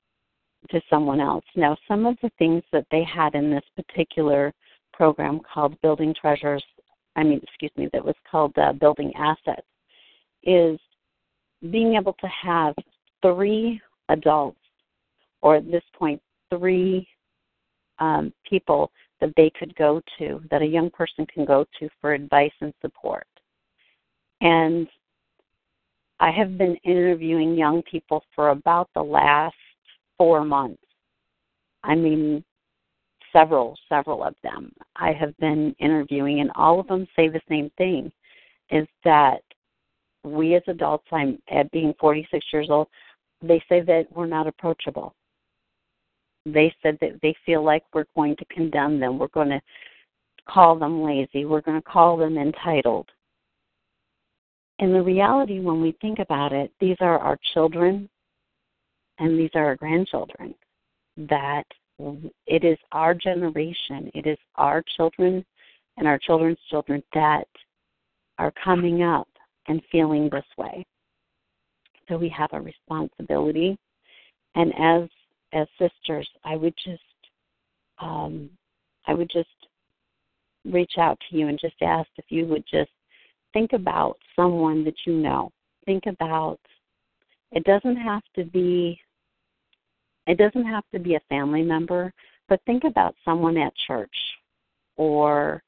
[0.70, 1.45] to someone else.
[1.57, 4.53] Now, some of the things that they had in this particular
[4.93, 6.62] program called Building Treasures,
[7.17, 9.67] I mean, excuse me, that was called uh, Building Assets,
[10.43, 10.79] is
[11.71, 12.75] being able to have
[13.21, 14.59] three adults,
[15.41, 17.07] or at this point, three
[17.99, 18.91] um, people
[19.21, 22.75] that they could go to, that a young person can go to for advice and
[22.81, 23.27] support.
[24.41, 24.89] And
[26.19, 29.55] I have been interviewing young people for about the last
[30.19, 30.83] four months.
[31.85, 32.45] I mean,
[33.33, 37.70] several, several of them I have been interviewing, and all of them say the same
[37.78, 38.12] thing
[38.70, 39.43] is that
[40.24, 42.89] we as adults, I'm at being 46 years old,
[43.43, 45.14] they say that we're not approachable.
[46.47, 49.18] They said that they feel like we're going to condemn them.
[49.18, 49.61] We're going to
[50.49, 51.45] call them lazy.
[51.45, 53.09] We're going to call them entitled.
[54.78, 58.09] And the reality, when we think about it, these are our children
[59.18, 60.55] and these are our grandchildren.
[61.16, 61.64] That
[61.99, 65.45] it is our generation, it is our children
[65.97, 67.47] and our children's children that
[68.38, 69.28] are coming up
[69.68, 70.84] and feeling this way.
[72.09, 73.78] So we have a responsibility.
[74.55, 75.09] And as
[75.53, 77.03] as sisters, I would just
[78.01, 78.51] um,
[79.07, 79.49] I would just
[80.64, 82.90] reach out to you and just ask if you would just
[83.53, 85.51] think about someone that you know.
[85.84, 86.59] Think about
[87.51, 88.99] it doesn't have to be
[90.27, 92.12] it doesn't have to be a family member,
[92.49, 94.14] but think about someone at church
[94.97, 95.62] or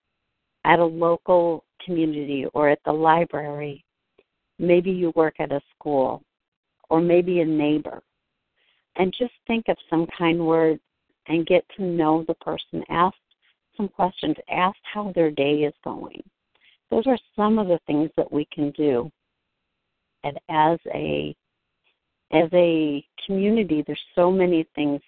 [0.65, 3.85] at a local community or at the library.
[4.59, 6.23] Maybe you work at a school
[6.89, 8.03] or maybe a neighbor
[8.97, 10.81] and just think of some kind words
[11.27, 12.85] and get to know the person.
[12.89, 13.17] Ask
[13.77, 14.37] some questions.
[14.51, 16.23] Ask how their day is going.
[16.91, 19.11] Those are some of the things that we can do.
[20.23, 21.35] And as a
[22.33, 25.01] as a community, there's so many things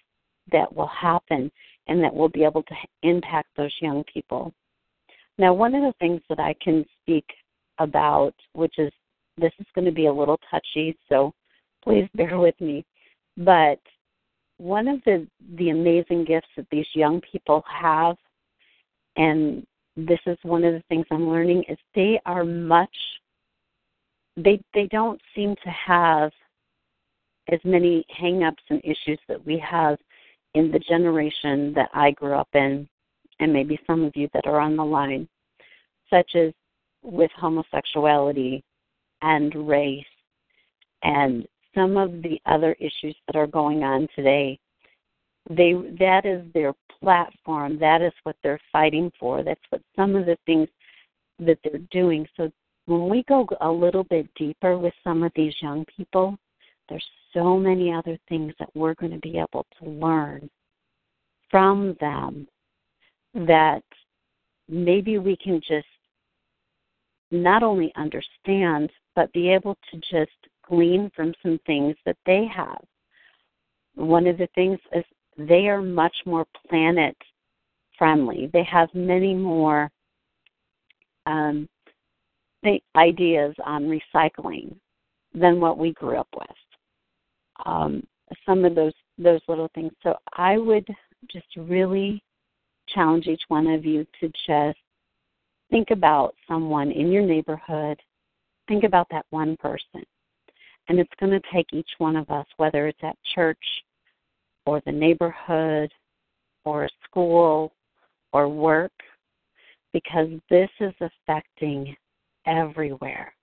[0.51, 1.51] that will happen
[1.87, 4.53] and that will be able to impact those young people.
[5.37, 7.25] Now, one of the things that I can speak
[7.79, 8.91] about, which is
[9.37, 11.33] this is going to be a little touchy, so
[11.83, 12.85] please bear with me.
[13.37, 13.79] But
[14.57, 18.15] one of the the amazing gifts that these young people have
[19.15, 19.65] and
[19.95, 22.95] this is one of the things I'm learning is they are much
[24.35, 26.31] they they don't seem to have
[27.51, 29.97] as many hangups and issues that we have
[30.53, 32.87] in the generation that I grew up in
[33.39, 35.27] and maybe some of you that are on the line
[36.09, 36.51] such as
[37.03, 38.63] with homosexuality
[39.21, 40.03] and race
[41.03, 44.57] and some of the other issues that are going on today
[45.49, 47.77] they that is their platform.
[47.79, 49.43] That is what they're fighting for.
[49.43, 50.67] That's what some of the things
[51.39, 52.27] that they're doing.
[52.35, 52.51] So
[52.85, 56.37] when we go a little bit deeper with some of these young people
[56.89, 60.49] there's so many other things that we're going to be able to learn
[61.49, 62.47] from them
[63.33, 63.83] that
[64.67, 65.87] maybe we can just
[67.31, 70.31] not only understand but be able to just
[70.67, 72.81] glean from some things that they have.
[73.95, 75.03] One of the things is
[75.37, 77.15] they are much more planet
[77.97, 78.49] friendly.
[78.53, 79.89] They have many more
[81.25, 81.67] um,
[82.95, 84.75] ideas on recycling
[85.33, 86.47] than what we grew up with.
[87.65, 88.03] Um,
[88.45, 89.91] some of those those little things.
[90.03, 90.87] So I would
[91.31, 92.21] just really
[92.93, 94.77] challenge each one of you to just
[95.69, 97.99] think about someone in your neighborhood.
[98.67, 100.03] Think about that one person.
[100.87, 103.57] And it's going to take each one of us, whether it's at church
[104.65, 105.91] or the neighborhood
[106.63, 107.73] or a school
[108.33, 108.91] or work,
[109.93, 111.95] because this is affecting
[112.45, 113.33] everywhere.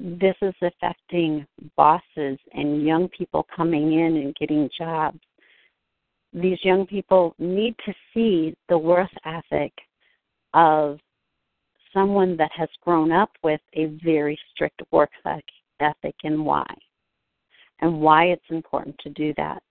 [0.00, 5.20] This is affecting bosses and young people coming in and getting jobs.
[6.32, 9.72] These young people need to see the worth ethic
[10.52, 10.98] of
[11.92, 15.10] someone that has grown up with a very strict work
[15.80, 16.66] ethic and why.
[17.80, 19.62] And why it's important to do that.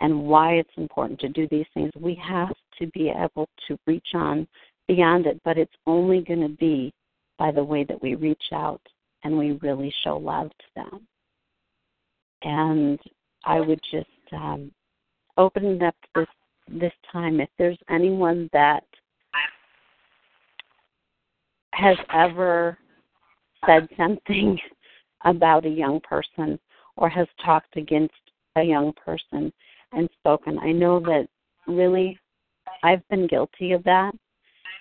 [0.00, 1.90] And why it's important to do these things.
[2.00, 4.48] We have to be able to reach on
[4.88, 6.94] beyond it, but it's only going to be
[7.38, 8.80] by the way that we reach out
[9.24, 11.06] and we really show love to them.
[12.42, 12.98] And
[13.44, 14.70] I would just um,
[15.36, 16.26] open it up this
[16.68, 17.40] this time.
[17.40, 18.84] If there's anyone that
[21.72, 22.78] has ever
[23.66, 24.58] said something
[25.24, 26.58] about a young person
[26.96, 28.14] or has talked against
[28.56, 29.52] a young person
[29.92, 31.26] and spoken, I know that
[31.66, 32.18] really
[32.82, 34.12] I've been guilty of that.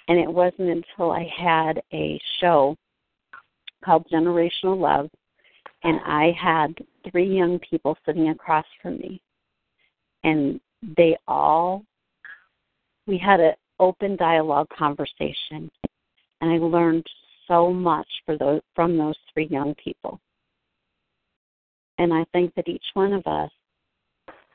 [0.07, 2.75] And it wasn't until I had a show
[3.84, 5.09] called Generational Love,
[5.84, 6.75] and I had
[7.09, 9.21] three young people sitting across from me.
[10.23, 10.59] And
[10.97, 11.84] they all,
[13.07, 15.69] we had an open dialogue conversation,
[16.41, 17.05] and I learned
[17.47, 20.19] so much for those, from those three young people.
[21.97, 23.51] And I think that each one of us,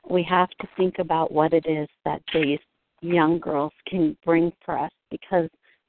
[0.08, 2.58] we have to think about what it is that these
[3.00, 5.48] young girls can bring for us because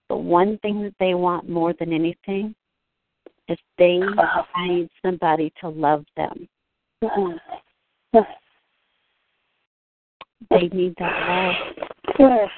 [0.09, 2.55] the one thing that they want more than anything
[3.47, 4.43] is they uh-huh.
[4.63, 6.47] need somebody to love them.
[7.03, 8.23] Uh-huh.
[10.49, 11.55] They need that
[12.19, 12.49] love.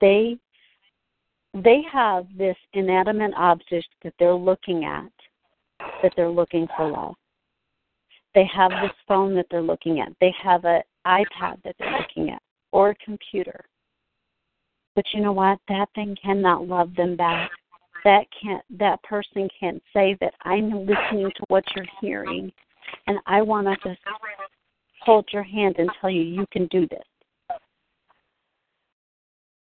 [0.00, 0.38] They
[1.54, 5.10] they have this inanimate object that they're looking at
[6.02, 7.14] that they're looking for love.
[8.34, 10.08] They have this phone that they're looking at.
[10.20, 13.64] They have an iPad that they're looking at or a computer.
[14.96, 15.58] But you know what?
[15.68, 17.50] That thing cannot love them back.
[18.04, 22.52] That can't that person can't say that I'm listening to what you're hearing
[23.06, 24.00] and I want to just
[25.00, 27.58] hold your hand and tell you you can do this.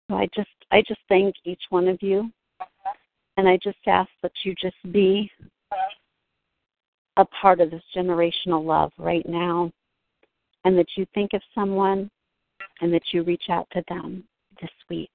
[0.09, 2.31] So I just I just thank each one of you
[3.37, 5.31] and I just ask that you just be
[7.17, 9.71] a part of this generational love right now
[10.65, 12.09] and that you think of someone
[12.81, 14.23] and that you reach out to them
[14.61, 15.11] this week.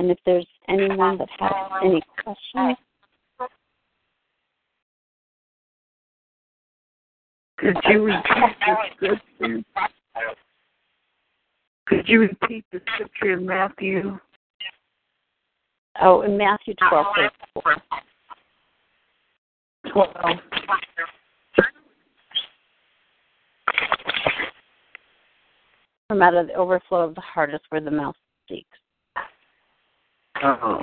[0.00, 1.52] And if there's anyone that has
[1.84, 2.78] any questions,
[7.58, 8.56] Could you repeat
[9.02, 9.62] the scripture?
[11.86, 14.18] Could you repeat the scripture in Matthew?
[16.00, 17.76] Oh, in Matthew 12, verse 4.
[19.92, 20.10] 12.
[26.08, 28.78] From out of the overflow of the heart is where the mouth speaks.
[30.42, 30.80] Oh.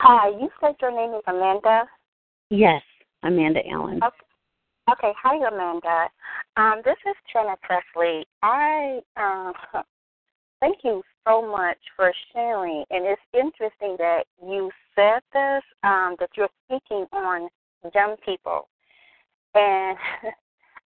[0.00, 1.84] Hi, you said your name is Amanda.
[2.50, 2.82] Yes,
[3.22, 4.00] Amanda Allen.
[4.02, 4.16] Okay.
[4.88, 6.08] Okay, hi Amanda.
[6.56, 8.24] Um, this is Trina Presley.
[8.42, 9.52] I uh,
[10.60, 16.30] thank you so much for sharing, and it's interesting that you said this um, that
[16.36, 17.48] you're speaking on
[17.94, 18.68] young people,
[19.54, 19.98] and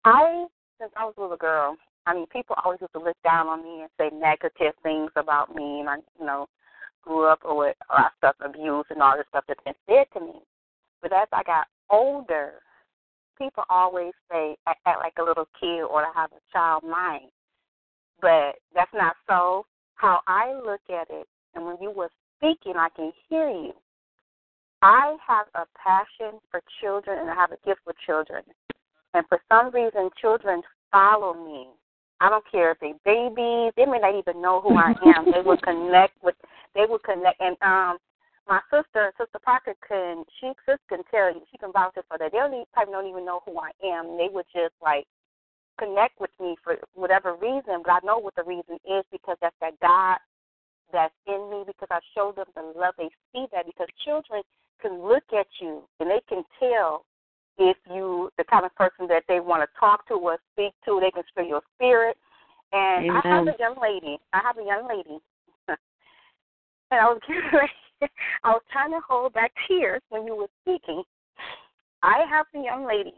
[0.04, 0.46] I
[0.80, 1.76] since I was a little girl,
[2.09, 5.54] I mean, people always used to look down on me and say negative things about
[5.54, 6.46] me, and I, you know,
[7.02, 10.06] grew up with a lot of stuff, abuse and all this stuff that's been said
[10.14, 10.40] to me.
[11.02, 12.54] But as I got older,
[13.36, 17.28] people always say I act like a little kid or I have a child mind.
[18.22, 19.66] But that's not so.
[19.96, 23.74] How I look at it, and when you were speaking, I can hear you.
[24.80, 28.44] I have a passion for children and I have a gift for children.
[29.12, 31.68] And for some reason, children follow me.
[32.21, 35.25] I don't care if they babies, they may not even know who I am.
[35.33, 36.35] they would connect with,
[36.75, 37.41] they would connect.
[37.41, 37.99] And um,
[38.49, 42.33] my sister, Sister Parker, can she sis can tell you, she can vouch for that.
[42.33, 44.16] They even, probably don't even know who I am.
[44.16, 45.07] They would just like
[45.79, 49.57] connect with me for whatever reason, but I know what the reason is because that's
[49.61, 50.19] that God
[50.93, 52.95] that's in me because I show them the love.
[52.99, 54.43] They see that because children
[54.81, 57.05] can look at you and they can tell
[57.59, 61.00] if you the kind of person that they want to talk to or speak to.
[61.00, 62.16] They can feel your spirit.
[62.72, 63.22] And Amen.
[63.24, 64.18] I have a young lady.
[64.32, 65.18] I have a young lady.
[65.68, 67.72] and I was getting ready
[68.44, 71.02] I was trying to hold back tears when you were speaking.
[72.02, 73.14] I have a young lady,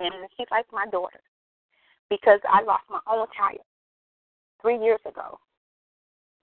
[0.00, 1.20] and she's like my daughter
[2.08, 3.64] because I lost my own child
[4.60, 5.38] three years ago.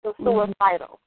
[0.03, 0.51] It was mm-hmm.
[0.59, 0.99] suicidal.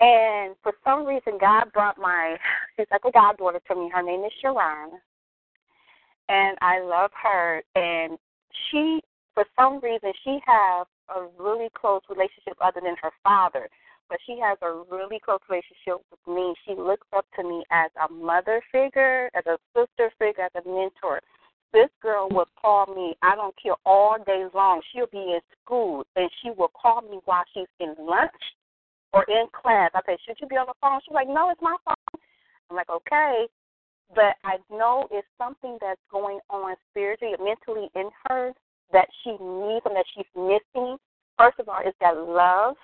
[0.00, 2.36] And for some reason, God brought my,
[2.76, 3.90] she's like a goddaughter to me.
[3.92, 4.92] Her name is Sharon.
[6.28, 7.62] And I love her.
[7.74, 8.18] And
[8.70, 9.00] she,
[9.34, 13.68] for some reason, she has a really close relationship other than her father
[14.10, 16.52] but she has a really close relationship with me.
[16.66, 20.68] She looks up to me as a mother figure, as a sister figure, as a
[20.68, 21.20] mentor.
[21.72, 24.82] This girl will call me, I don't care, all day long.
[24.92, 28.42] She'll be in school and she will call me while she's in lunch
[29.12, 29.90] or in class.
[29.94, 31.00] I said, Should you be on the phone?
[31.04, 32.20] She's like, No, it's my phone.
[32.70, 33.46] I'm like, Okay.
[34.14, 38.52] But I know it's something that's going on spiritually, and mentally in her
[38.92, 40.96] that she needs and that she's missing.
[41.38, 42.74] First of all, is that love.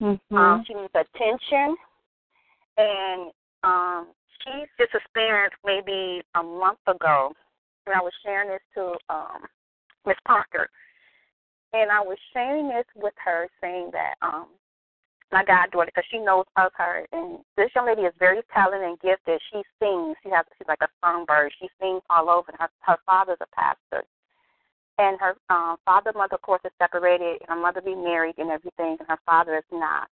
[0.00, 0.36] Mm-hmm.
[0.36, 1.76] Um, she needs attention.
[2.78, 3.30] And
[3.64, 4.08] um,
[4.42, 7.32] she just experienced maybe a month ago,
[7.86, 9.42] and I was sharing this to um,
[10.06, 10.68] Miss Parker.
[11.72, 14.46] And I was sharing this with her, saying that um,
[15.32, 18.98] my goddaughter, because she knows of her, and this young lady is very talented and
[19.00, 19.40] gifted.
[19.52, 20.16] She sings.
[20.22, 21.52] She has she's like a songbird.
[21.60, 22.50] She sings all over.
[22.50, 24.04] And her her father's a pastor,
[24.98, 27.40] and her um, father, mother, of course, is separated.
[27.42, 30.08] And her mother remarried and everything, and her father is not.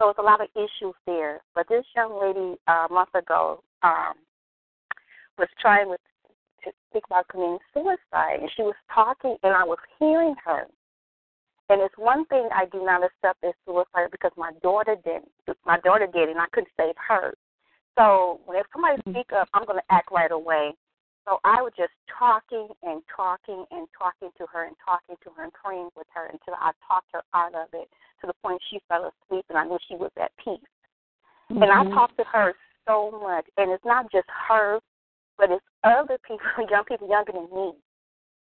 [0.00, 1.40] So it's a lot of issues there.
[1.54, 4.14] But this young lady uh, a month ago um,
[5.38, 6.00] was trying with,
[6.64, 10.66] to think about committing suicide, and she was talking, and I was hearing her.
[11.70, 15.32] And it's one thing I do not accept is suicide because my daughter didn't,
[15.64, 17.32] My daughter did, and I couldn't save her.
[17.96, 20.74] So when if somebody speak up, I'm going to act right away.
[21.24, 25.44] So I was just talking and talking and talking to her and talking to her
[25.44, 27.88] and praying with her until I talked her out of it
[28.20, 30.60] to the point she fell asleep and I knew she was at peace.
[31.50, 31.62] Mm-hmm.
[31.62, 32.52] And I talked to her
[32.86, 34.80] so much, and it's not just her,
[35.38, 37.72] but it's other people, young people younger than me.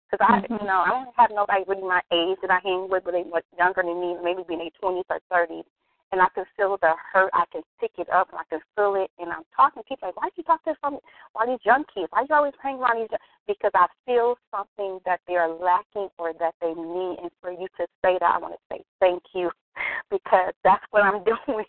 [0.09, 0.61] Because I, Mhm.
[0.61, 3.23] you know, I don't have nobody really my age that I hang with, but they
[3.23, 5.65] much younger than me, maybe in their twenties or thirties.
[6.11, 7.31] And I can feel the hurt.
[7.33, 9.11] I can pick it up, and I can feel it.
[9.17, 10.99] And I'm talking to people like, why do you talk to some,
[11.33, 12.07] why these young kids?
[12.11, 13.11] Why you always hang around these?
[13.11, 17.19] young-" Because I feel something that they are lacking or that they need.
[17.19, 19.51] And for you to say that, I want to say thank you,
[20.11, 21.65] because that's what I'm doing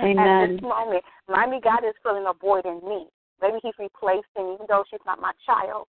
[0.00, 1.04] at this moment.
[1.26, 3.08] Maybe God is filling a void in me.
[3.40, 5.88] Maybe He's replacing, even though she's not my child,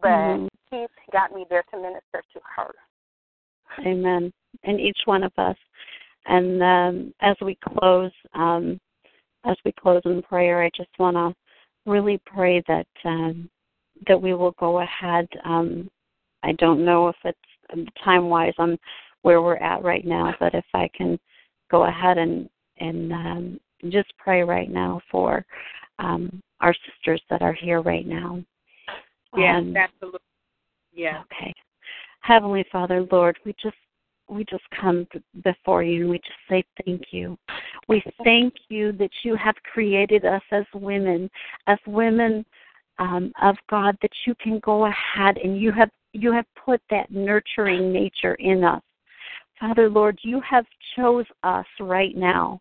[0.00, 0.48] but Mhm.
[0.70, 2.74] He's got me there to minister to her.
[3.80, 4.32] Amen.
[4.64, 5.56] And each one of us.
[6.26, 8.78] And um, as we close, um,
[9.44, 11.34] as we close in prayer, I just want to
[11.90, 13.48] really pray that um,
[14.06, 15.26] that we will go ahead.
[15.44, 15.90] Um,
[16.42, 18.78] I don't know if it's time wise on
[19.22, 21.18] where we're at right now, but if I can
[21.70, 25.44] go ahead and and um, just pray right now for
[25.98, 28.42] um, our sisters that are here right now.
[29.36, 30.20] Yes, Um, absolutely.
[30.92, 31.22] Yeah.
[31.32, 31.54] Okay.
[32.20, 33.76] Heavenly Father, Lord, we just
[34.28, 35.06] we just come
[35.42, 37.38] before you and we just say thank you.
[37.88, 41.30] We thank you that you have created us as women,
[41.66, 42.44] as women
[42.98, 47.10] um, of God, that you can go ahead and you have you have put that
[47.10, 48.82] nurturing nature in us.
[49.58, 50.64] Father, Lord, you have
[50.94, 52.60] chose us right now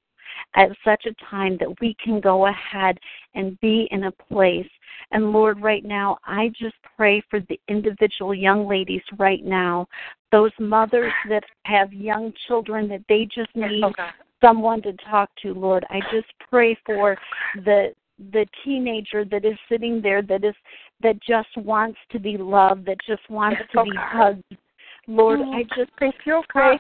[0.56, 2.98] at such a time that we can go ahead
[3.36, 4.68] and be in a place.
[5.12, 9.88] And Lord, right now, I just pray for the individual young ladies right now,
[10.32, 13.84] those mothers that have young children that they just need
[14.42, 15.86] someone to talk to, Lord.
[15.90, 17.18] I just pray for
[17.56, 17.94] the
[18.32, 20.56] the teenager that is sitting there that is
[21.02, 24.44] that just wants to be loved, that just wants to be hugged.
[25.08, 26.12] Lord, I just pray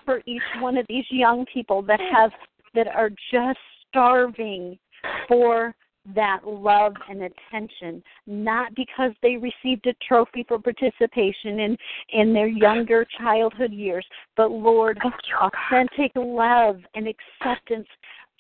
[0.03, 2.31] for each one of these young people that have
[2.78, 3.57] that are just
[3.89, 4.78] starving
[5.28, 5.75] for
[6.15, 11.78] that love and attention, not because they received a trophy for participation in
[12.09, 14.05] in their younger childhood years,
[14.38, 14.99] but Lord,
[15.41, 17.88] authentic love and acceptance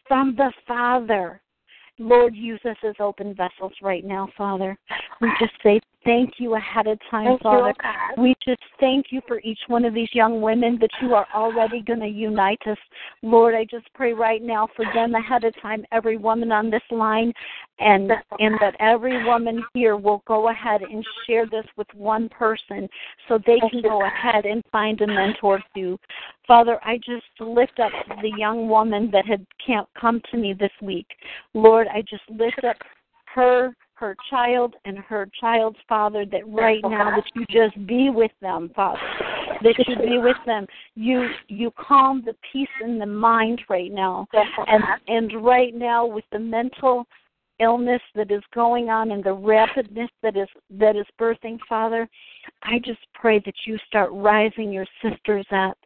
[0.07, 1.41] from the Father.
[1.99, 4.77] Lord, use us as open vessels right now, Father.
[5.19, 7.73] We just say thank you ahead of time, Thank you, Father.
[7.77, 8.21] Oh God.
[8.21, 11.81] We just thank you for each one of these young women that you are already
[11.81, 12.77] going to unite us.
[13.23, 16.83] Lord, I just pray right now for them ahead of time, every woman on this
[16.91, 17.33] line,
[17.79, 22.89] and and that every woman here will go ahead and share this with one person
[23.27, 25.97] so they can go ahead and find a mentor too.
[26.47, 30.71] Father, I just lift up the young woman that had can't come to me this
[30.81, 31.07] week.
[31.53, 32.77] Lord, I just lift up
[33.33, 38.31] her her child and her child's father that right now that you just be with
[38.41, 38.99] them father.
[39.63, 40.67] That you be with them.
[40.95, 44.27] You you calm the peace in the mind right now.
[44.67, 47.07] And and right now with the mental
[47.59, 52.07] illness that is going on and the rapidness that is that is birthing father
[52.63, 55.77] i just pray that you start rising your sisters up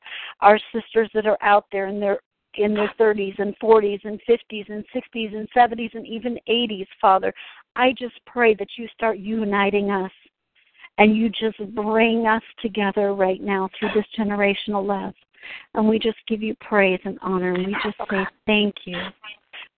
[0.41, 2.19] our sisters that are out there in their
[2.55, 7.33] in their 30s and 40s and 50s and 60s and 70s and even 80s, Father.
[7.75, 10.11] I just pray that you start uniting us
[10.97, 15.13] and you just bring us together right now through this generational love.
[15.73, 18.97] And we just give you praise and honor and we just say thank you.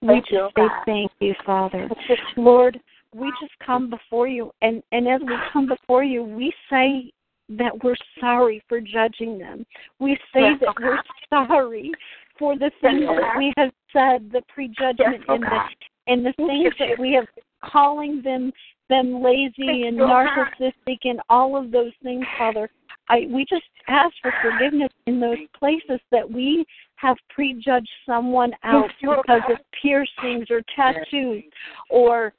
[0.04, 1.90] We Thank just say thank you, Father.
[2.36, 2.78] Lord,
[3.16, 7.10] we just come before you and, and as we come before you, we say
[7.50, 9.66] that we're sorry for judging them.
[10.00, 10.84] We say Yes, that okay.
[10.84, 11.92] we're sorry
[12.38, 15.60] for the things oh that we have said, the prejudgment oh and the
[16.08, 17.28] and the things that we have
[17.64, 18.52] calling them
[18.90, 22.70] them lazy and narcissistic and all of those things, Father.
[23.08, 26.66] I we just ask for forgiveness in those places that we
[27.04, 31.44] have prejudged someone else because of piercings or tattoos
[31.90, 32.34] or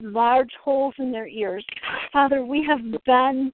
[0.00, 1.64] large holes in their ears.
[2.12, 3.52] Father, we have been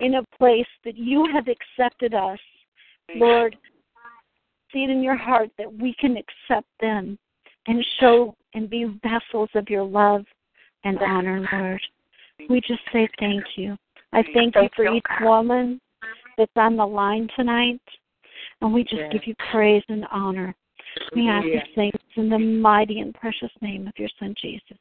[0.00, 2.38] in a place that you have accepted us.
[3.16, 3.56] Lord,
[4.72, 7.18] see it in your heart that we can accept them
[7.66, 10.24] and show and be vessels of your love
[10.84, 11.80] and honor, Lord.
[12.48, 13.76] We just say thank you.
[14.12, 15.80] I thank you for each woman
[16.36, 17.80] that's on the line tonight.
[18.64, 20.54] And we just give you praise and honor.
[21.14, 24.78] We ask these things in the mighty and precious name of your Son, Jesus.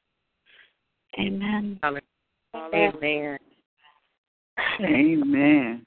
[1.19, 1.81] Amen.
[1.84, 3.38] Amen.
[4.81, 5.86] Amen.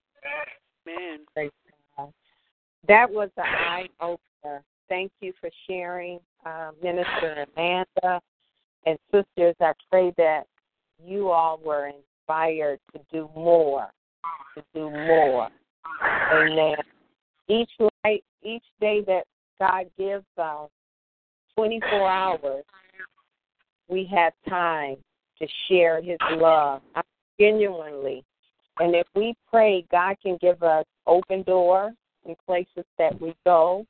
[0.86, 1.20] Amen.
[1.32, 1.50] Praise
[1.96, 2.12] God.
[2.86, 4.62] That was an eye opener.
[4.90, 8.20] Thank you for sharing, uh, Minister Amanda
[8.84, 9.54] and sisters.
[9.58, 10.46] I pray that
[11.02, 13.90] you all were inspired to do more,
[14.54, 15.48] to do more.
[16.30, 16.76] Amen.
[17.48, 17.70] Each
[18.04, 19.24] night, each day that
[19.58, 20.68] God gives us
[21.56, 22.64] 24 hours,
[23.88, 24.96] we have time
[25.38, 26.82] to share His love
[27.38, 28.24] genuinely.
[28.78, 31.94] And if we pray, God can give us open doors
[32.26, 33.86] in places that we go,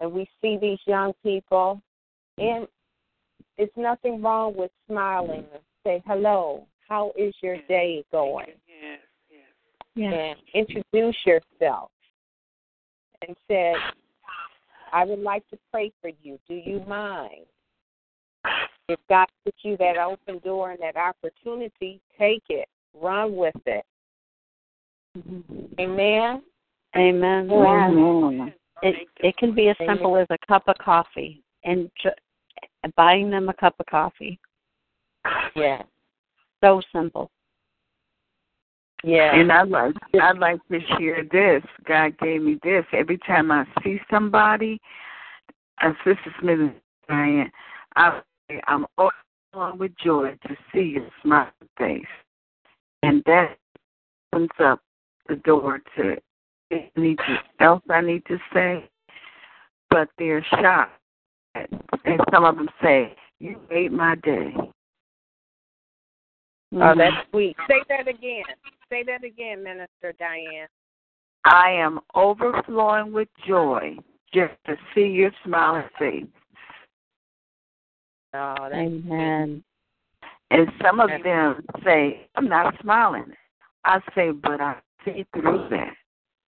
[0.00, 1.80] and we see these young people,
[2.38, 2.66] and
[3.58, 6.66] it's nothing wrong with smiling and say hello.
[6.88, 8.46] How is your day going?
[8.48, 9.40] Yes, yes.
[9.94, 10.36] Yes.
[10.54, 11.90] and introduce yourself
[13.26, 13.74] and said,
[14.92, 16.38] I would like to pray for you.
[16.48, 17.46] Do you mind?
[18.88, 22.68] If God gives you that open door and that opportunity, take it.
[22.94, 23.84] Run with it.
[25.80, 26.42] Amen.
[26.96, 27.50] Amen.
[27.50, 28.54] Amen.
[28.82, 33.48] It it can be as simple as a cup of coffee and ju- buying them
[33.48, 34.38] a cup of coffee.
[35.54, 35.82] Yeah.
[36.62, 37.30] So simple.
[39.06, 39.36] Yeah.
[39.36, 41.62] And I'd like I'd like to share this.
[41.86, 42.84] God gave me this.
[42.92, 44.80] Every time I see somebody,
[45.80, 46.58] uh, Sister Smith
[47.08, 47.52] Diane,
[47.94, 48.20] I
[48.66, 52.02] I'm overwhelmed with joy to see your smiling face,
[53.04, 53.56] and that
[54.32, 54.80] opens up
[55.28, 56.16] the door to
[56.72, 58.90] anything else I need to say.
[59.88, 60.98] But they're shocked,
[61.54, 64.52] and some of them say, "You made my day."
[66.74, 67.56] Oh, that's sweet.
[67.68, 68.42] Say that again.
[68.90, 70.68] Say that again, Minister Diane.
[71.44, 73.96] I am overflowing with joy
[74.32, 76.24] just to see your smiling face.
[78.34, 79.64] Oh, that's Amen.
[80.50, 83.32] And some of them say, I'm not smiling.
[83.84, 85.94] I say, but I see through that.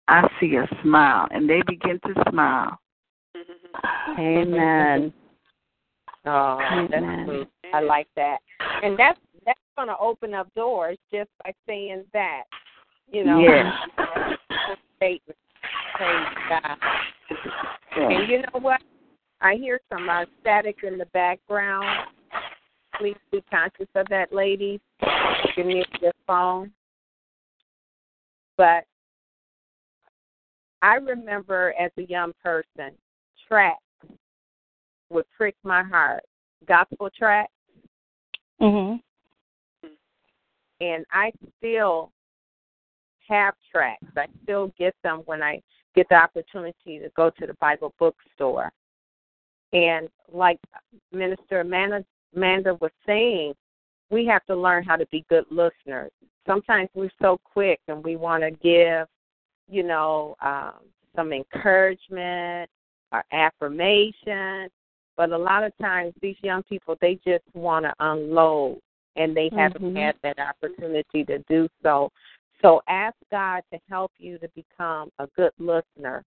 [0.08, 2.80] I see a smile, and they begin to smile.
[4.18, 5.14] Amen.
[6.28, 6.58] Oh,
[6.90, 7.26] that's Amen.
[7.28, 7.48] sweet.
[7.72, 8.40] I like that.
[8.82, 9.25] And that's that's
[9.76, 12.44] going to open up doors just by saying that.
[13.12, 13.66] You know, Yes.
[14.98, 15.38] statement.
[15.96, 16.78] Praise God.
[17.96, 18.82] And you know what?
[19.42, 22.08] I hear some uh, static in the background.
[22.98, 24.80] Please be conscious of that, ladies.
[25.56, 26.72] You mute your phone.
[28.58, 28.86] But
[30.82, 32.92] I remember as a young person,
[33.48, 33.82] tracts
[35.10, 36.24] would prick my heart.
[36.68, 37.54] Gospel tracts.
[38.62, 39.02] Mhm.
[40.82, 42.12] And I still
[43.28, 44.08] have tracts.
[44.18, 45.62] I still get them when I
[45.96, 48.72] get the opportunity to go to the Bible bookstore.
[49.74, 50.60] And like
[51.12, 52.04] Minister Amanda,
[52.36, 53.54] Amanda was saying,
[54.12, 56.12] we have to learn how to be good listeners.
[56.46, 59.08] Sometimes we're so quick and we want to give,
[59.68, 60.74] you know, um,
[61.16, 62.70] some encouragement
[63.12, 64.70] or affirmation.
[65.18, 68.80] But a lot of times these young people, they just want to unload
[69.16, 69.96] and they haven't Mhm.
[69.96, 72.12] had that opportunity to do so.
[72.62, 76.24] So ask God to help you to become a good listener.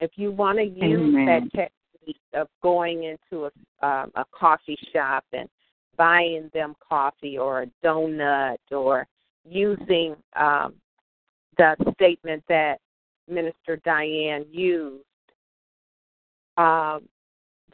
[0.00, 1.26] If you want to use Amen.
[1.26, 3.50] that technique of going into a
[3.82, 5.48] um, a coffee shop and
[5.96, 9.06] buying them coffee or a donut or
[9.44, 10.74] using um,
[11.56, 12.78] the statement that
[13.28, 15.04] Minister Diane used,
[16.58, 17.08] um,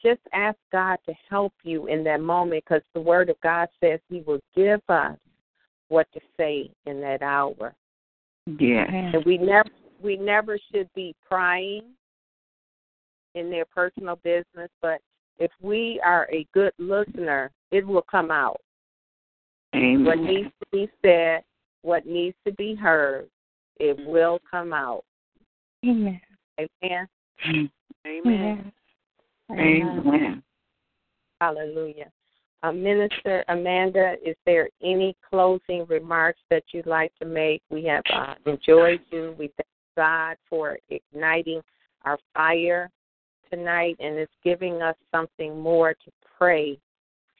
[0.03, 4.01] just ask God to help you in that moment because the Word of God says
[4.09, 5.17] He will give us
[5.89, 7.75] what to say in that hour.
[8.47, 8.91] Yeah.
[8.91, 9.71] And we never
[10.03, 11.83] we never should be prying
[13.35, 15.01] in their personal business, but
[15.39, 18.61] if we are a good listener, it will come out.
[19.75, 20.05] Amen.
[20.05, 21.43] What needs to be said,
[21.83, 23.29] what needs to be heard,
[23.79, 25.05] it will come out.
[25.85, 26.21] Amen.
[26.59, 27.09] Amen.
[27.45, 27.71] Amen.
[28.07, 28.73] Amen.
[29.51, 30.43] Amen.
[31.41, 32.11] Hallelujah.
[32.63, 37.63] Uh, Minister Amanda, is there any closing remarks that you'd like to make?
[37.71, 39.35] We have uh, enjoyed you.
[39.39, 41.61] We thank God for igniting
[42.05, 42.91] our fire
[43.51, 46.79] tonight and it's giving us something more to pray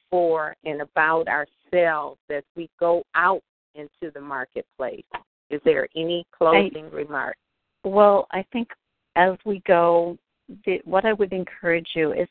[0.09, 3.41] for and about ourselves as we go out
[3.75, 5.03] into the marketplace.
[5.49, 7.39] Is there any closing I, remarks?
[7.83, 8.69] Well, I think
[9.15, 10.17] as we go,
[10.65, 12.27] the, what I would encourage you is,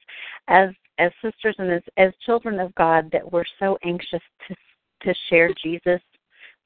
[0.49, 4.55] as as sisters and as, as children of God, that we're so anxious to
[5.03, 6.01] to share Jesus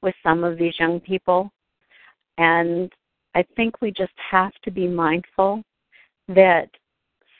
[0.01, 1.51] with some of these young people,
[2.37, 2.91] and
[3.35, 5.63] I think we just have to be mindful
[6.27, 6.69] that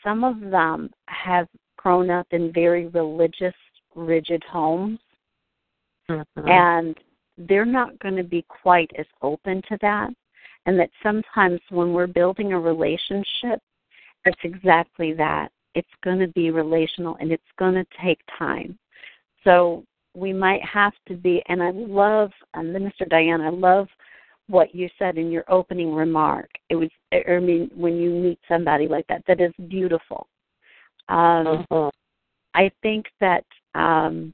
[0.03, 1.47] some of them have
[1.77, 3.53] grown up in very religious,
[3.95, 4.99] rigid homes,
[6.09, 6.47] mm-hmm.
[6.47, 6.95] and
[7.37, 10.09] they're not going to be quite as open to that.
[10.67, 13.59] And that sometimes when we're building a relationship,
[14.25, 15.51] it's exactly that.
[15.73, 18.77] It's going to be relational and it's going to take time.
[19.43, 23.87] So we might have to be, and I love, uh, Minister Diane, I love
[24.47, 26.49] what you said in your opening remark.
[26.69, 30.27] It was, I mean, when you meet somebody like that, that is beautiful.
[31.07, 31.91] Um, uh-huh.
[32.53, 33.45] I think that
[33.75, 34.33] um,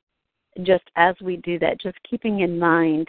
[0.63, 3.07] just as we do that, just keeping in mind,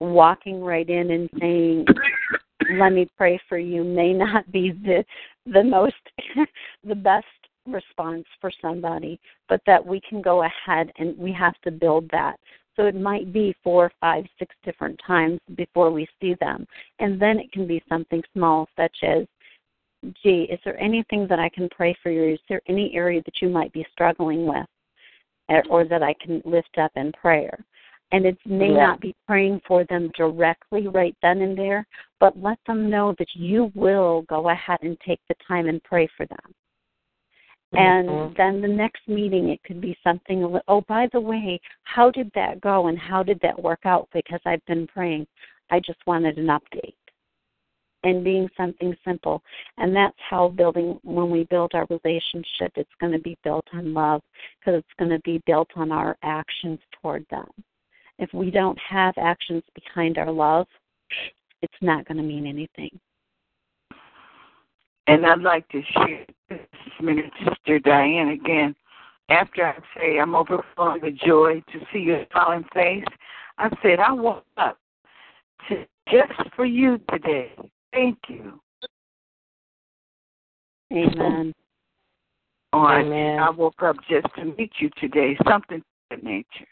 [0.00, 1.86] walking right in and saying,
[2.78, 5.04] "Let me pray for you," may not be the
[5.46, 5.96] the most
[6.84, 7.26] the best
[7.66, 12.38] response for somebody, but that we can go ahead and we have to build that.
[12.76, 16.66] So it might be four, five, six different times before we see them.
[16.98, 19.26] And then it can be something small, such as,
[20.22, 22.34] gee, is there anything that I can pray for you?
[22.34, 24.66] Is there any area that you might be struggling with
[25.50, 27.58] eh, or that I can lift up in prayer?
[28.12, 28.86] And it may yeah.
[28.86, 31.86] not be praying for them directly right then and there,
[32.18, 36.08] but let them know that you will go ahead and take the time and pray
[36.16, 36.54] for them.
[37.72, 38.34] And mm-hmm.
[38.36, 42.60] then the next meeting, it could be something, oh, by the way, how did that
[42.60, 44.08] go and how did that work out?
[44.12, 45.26] Because I've been praying.
[45.70, 46.94] I just wanted an update.
[48.02, 49.42] And being something simple.
[49.76, 53.92] And that's how building, when we build our relationship, it's going to be built on
[53.92, 54.22] love
[54.58, 57.46] because it's going to be built on our actions toward them.
[58.20, 60.66] If we don't have actions behind our love,
[61.62, 62.90] it's not going to mean anything.
[65.06, 66.60] And I'd like to share this
[67.00, 68.76] minute, Sister Diane, again.
[69.30, 73.04] After I say I'm overflowing with joy to see your smiling face,
[73.56, 74.76] I said I woke up
[75.68, 77.52] to, just for you today.
[77.92, 78.60] Thank you.
[80.92, 81.54] Amen.
[82.74, 83.38] Oh, Amen.
[83.38, 85.38] I, I woke up just to meet you today.
[85.48, 86.66] Something to that nature.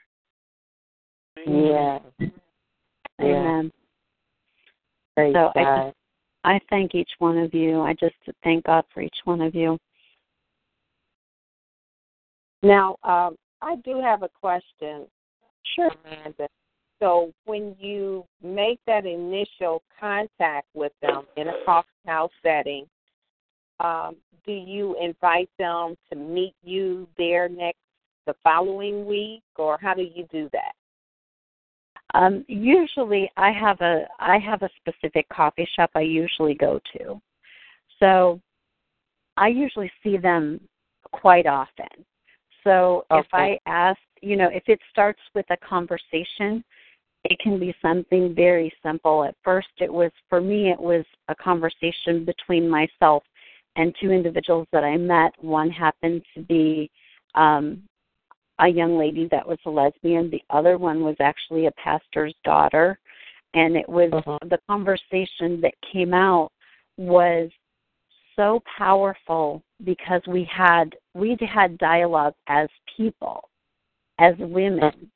[1.46, 1.98] Yeah.
[3.20, 3.72] Amen.
[5.16, 5.56] Praise so God.
[5.56, 5.96] I just
[6.44, 7.80] I thank each one of you.
[7.80, 8.14] I just
[8.44, 9.78] thank God for each one of you.
[12.62, 15.06] Now, um, I do have a question.
[15.74, 15.90] Sure.
[16.04, 16.48] Amanda.
[17.00, 22.86] So, when you make that initial contact with them in a coffee house setting,
[23.78, 27.78] um, do you invite them to meet you there next
[28.26, 30.72] the following week, or how do you do that?
[32.14, 37.20] Um, usually, I have a I have a specific coffee shop I usually go to,
[38.00, 38.40] so
[39.36, 40.60] I usually see them
[41.12, 41.86] quite often.
[42.64, 43.20] So okay.
[43.20, 46.64] if I ask, you know, if it starts with a conversation,
[47.24, 49.24] it can be something very simple.
[49.24, 53.22] At first, it was for me, it was a conversation between myself
[53.76, 55.32] and two individuals that I met.
[55.40, 56.90] One happened to be
[57.34, 57.82] um,
[58.60, 60.30] a young lady that was a lesbian.
[60.30, 62.98] The other one was actually a pastor's daughter.
[63.54, 64.38] And it was uh-huh.
[64.42, 66.50] the conversation that came out
[66.96, 67.50] was
[68.36, 73.48] so powerful because we had we had dialogue as people,
[74.18, 75.10] as women.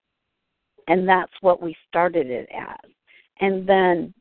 [0.88, 2.90] And that's what we started it as.
[3.40, 4.14] And then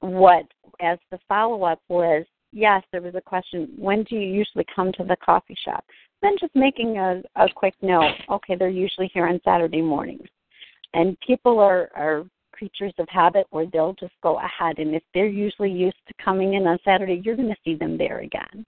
[0.00, 0.44] what
[0.80, 4.92] as the follow up was yes, there was a question, when do you usually come
[4.92, 5.84] to the coffee shop?
[6.22, 8.14] Then just making a, a quick note.
[8.30, 10.26] Okay, they're usually here on Saturday mornings.
[10.94, 15.26] And people are, are creatures of habit where they'll just go ahead and if they're
[15.26, 18.66] usually used to coming in on Saturday, you're gonna see them there again.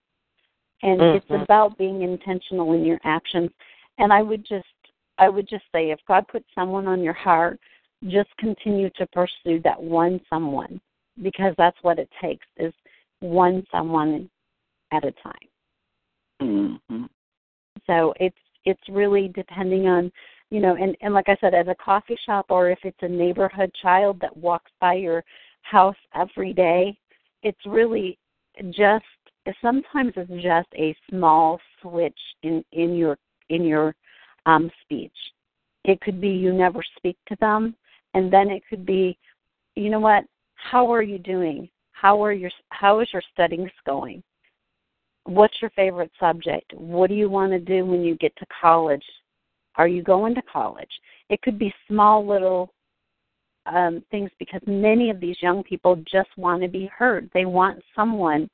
[0.83, 1.17] And mm-hmm.
[1.17, 3.49] it's about being intentional in your actions.
[3.97, 4.65] And I would just
[5.17, 7.59] I would just say if God puts someone on your heart,
[8.07, 10.81] just continue to pursue that one someone
[11.21, 12.73] because that's what it takes is
[13.19, 14.29] one someone
[14.91, 15.49] at a time.
[16.41, 17.03] Mm-hmm.
[17.87, 20.11] So it's it's really depending on
[20.49, 23.07] you know and and like i said at a coffee shop or if it's a
[23.07, 25.23] neighborhood child that walks by your
[25.63, 26.95] house every day
[27.41, 28.19] it's really
[28.69, 29.05] just
[29.61, 33.17] sometimes it's just a small switch in in your
[33.49, 33.95] in your
[34.45, 35.15] um speech.
[35.83, 37.75] It could be you never speak to them
[38.13, 39.17] and then it could be
[39.75, 40.25] you know what?
[40.55, 41.69] How are you doing?
[41.91, 44.21] How are your how is your studies going?
[45.25, 46.73] What's your favorite subject?
[46.73, 49.03] What do you want to do when you get to college?
[49.75, 50.89] Are you going to college?
[51.29, 52.73] It could be small little
[53.65, 57.29] um, things because many of these young people just want to be heard.
[57.33, 58.49] They want someone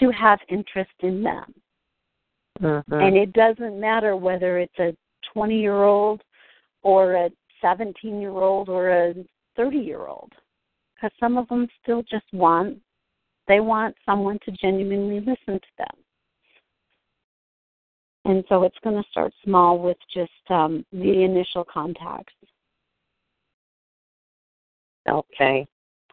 [0.00, 1.54] to have interest in them.
[2.60, 2.94] Mm-hmm.
[2.94, 4.96] And it doesn't matter whether it's a
[5.32, 6.22] 20 year old
[6.82, 9.14] or a 17 year old or a
[9.56, 10.32] 30 year old.
[10.94, 12.78] Because some of them still just want,
[13.46, 16.05] they want someone to genuinely listen to them.
[18.26, 22.34] And so it's going to start small with just um, the initial contacts.
[25.08, 25.64] Okay,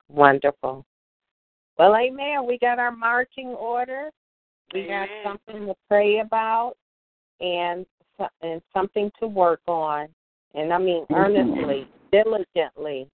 [0.10, 0.86] wonderful.
[1.80, 2.46] Well, amen.
[2.48, 4.12] We got our marching order.
[4.76, 6.76] We have something to pray about
[7.42, 7.84] and
[8.44, 10.08] and something to work on.
[10.54, 13.10] And I mean earnestly, diligently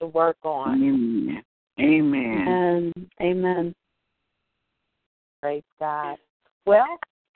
[0.00, 0.80] to work on.
[0.80, 1.42] Amen.
[1.80, 2.92] Amen.
[3.20, 3.74] Amen.
[5.42, 6.18] Praise God.
[6.66, 6.86] Well,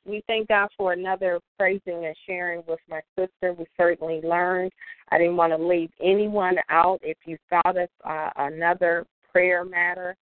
[0.04, 3.52] we thank God for another praising and sharing with my sister.
[3.52, 4.72] We certainly learned.
[5.10, 6.98] I didn't want to leave anyone out.
[7.02, 10.16] If you thought of uh, another prayer matter,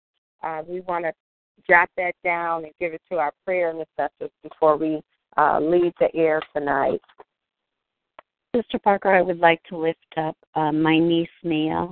[0.43, 1.12] uh, we want to
[1.68, 5.01] jot that down and give it to our prayer intercessors before we
[5.37, 7.01] uh, leave the air tonight.
[8.55, 11.89] Sister Parker, I would like to lift up uh, my niece Mia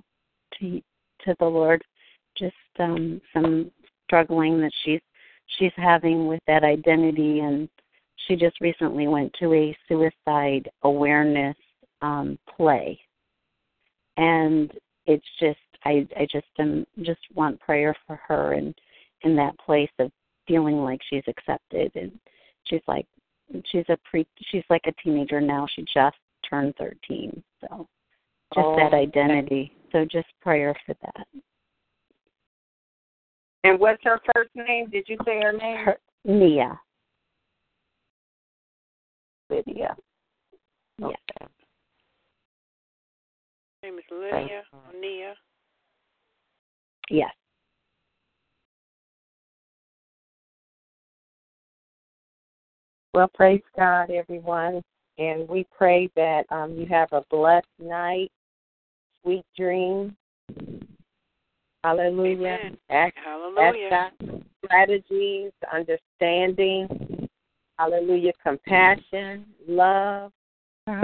[0.59, 0.82] to
[1.24, 1.82] to the Lord.
[2.37, 3.70] Just um, some
[4.05, 5.01] struggling that she's
[5.59, 7.68] she's having with that identity, and
[8.27, 11.57] she just recently went to a suicide awareness
[12.03, 12.99] um, play,
[14.16, 14.72] and
[15.07, 18.74] it's just I I just am just want prayer for her and
[19.22, 20.11] in that place of
[20.47, 21.91] feeling like she's accepted.
[21.95, 22.12] And
[22.64, 23.07] she's like
[23.70, 25.66] she's a pre she's like a teenager now.
[25.74, 26.16] She just
[26.49, 27.89] turned 13 so
[28.55, 29.72] just Oh, that identity.
[29.93, 31.27] So just prayer for that.
[33.64, 34.89] And what's her first name?
[34.91, 35.85] Did you say her name?
[35.85, 36.79] her, Nia
[39.51, 39.97] Lydia.
[40.99, 41.09] yeah
[43.82, 45.34] name is Lydia or Nia.
[47.11, 47.30] yes
[53.16, 54.82] Well, praise God, everyone.
[55.16, 58.30] And we pray that um, you have a blessed night,
[59.22, 60.12] sweet dreams.
[61.82, 62.59] Hallelujah.
[62.61, 62.78] Amen.
[62.90, 63.88] Ask, Hallelujah.
[63.90, 66.88] ask God strategies, understanding.
[67.79, 68.33] Hallelujah.
[68.43, 70.33] Compassion, love.
[70.87, 71.01] And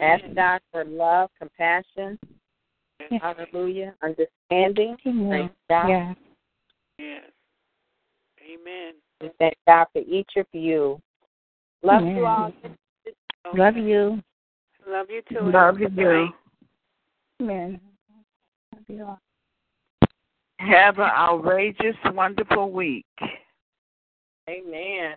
[0.00, 0.34] ask Amen.
[0.34, 2.18] God for love, compassion.
[3.20, 3.94] Hallelujah.
[4.02, 4.96] Understanding.
[5.02, 5.88] Praise God.
[5.88, 6.14] Yeah.
[6.98, 7.22] Yes.
[8.40, 8.94] Amen.
[9.20, 11.00] We thank God for each of you.
[11.82, 12.16] Love Amen.
[12.16, 12.52] you all.
[13.54, 14.22] Love you.
[14.88, 15.50] Love you too.
[15.50, 16.28] Love you, Have too.
[17.40, 17.80] Amen.
[18.74, 19.18] Love you all.
[20.58, 23.06] Have an outrageous, wonderful week.
[24.48, 25.16] Amen.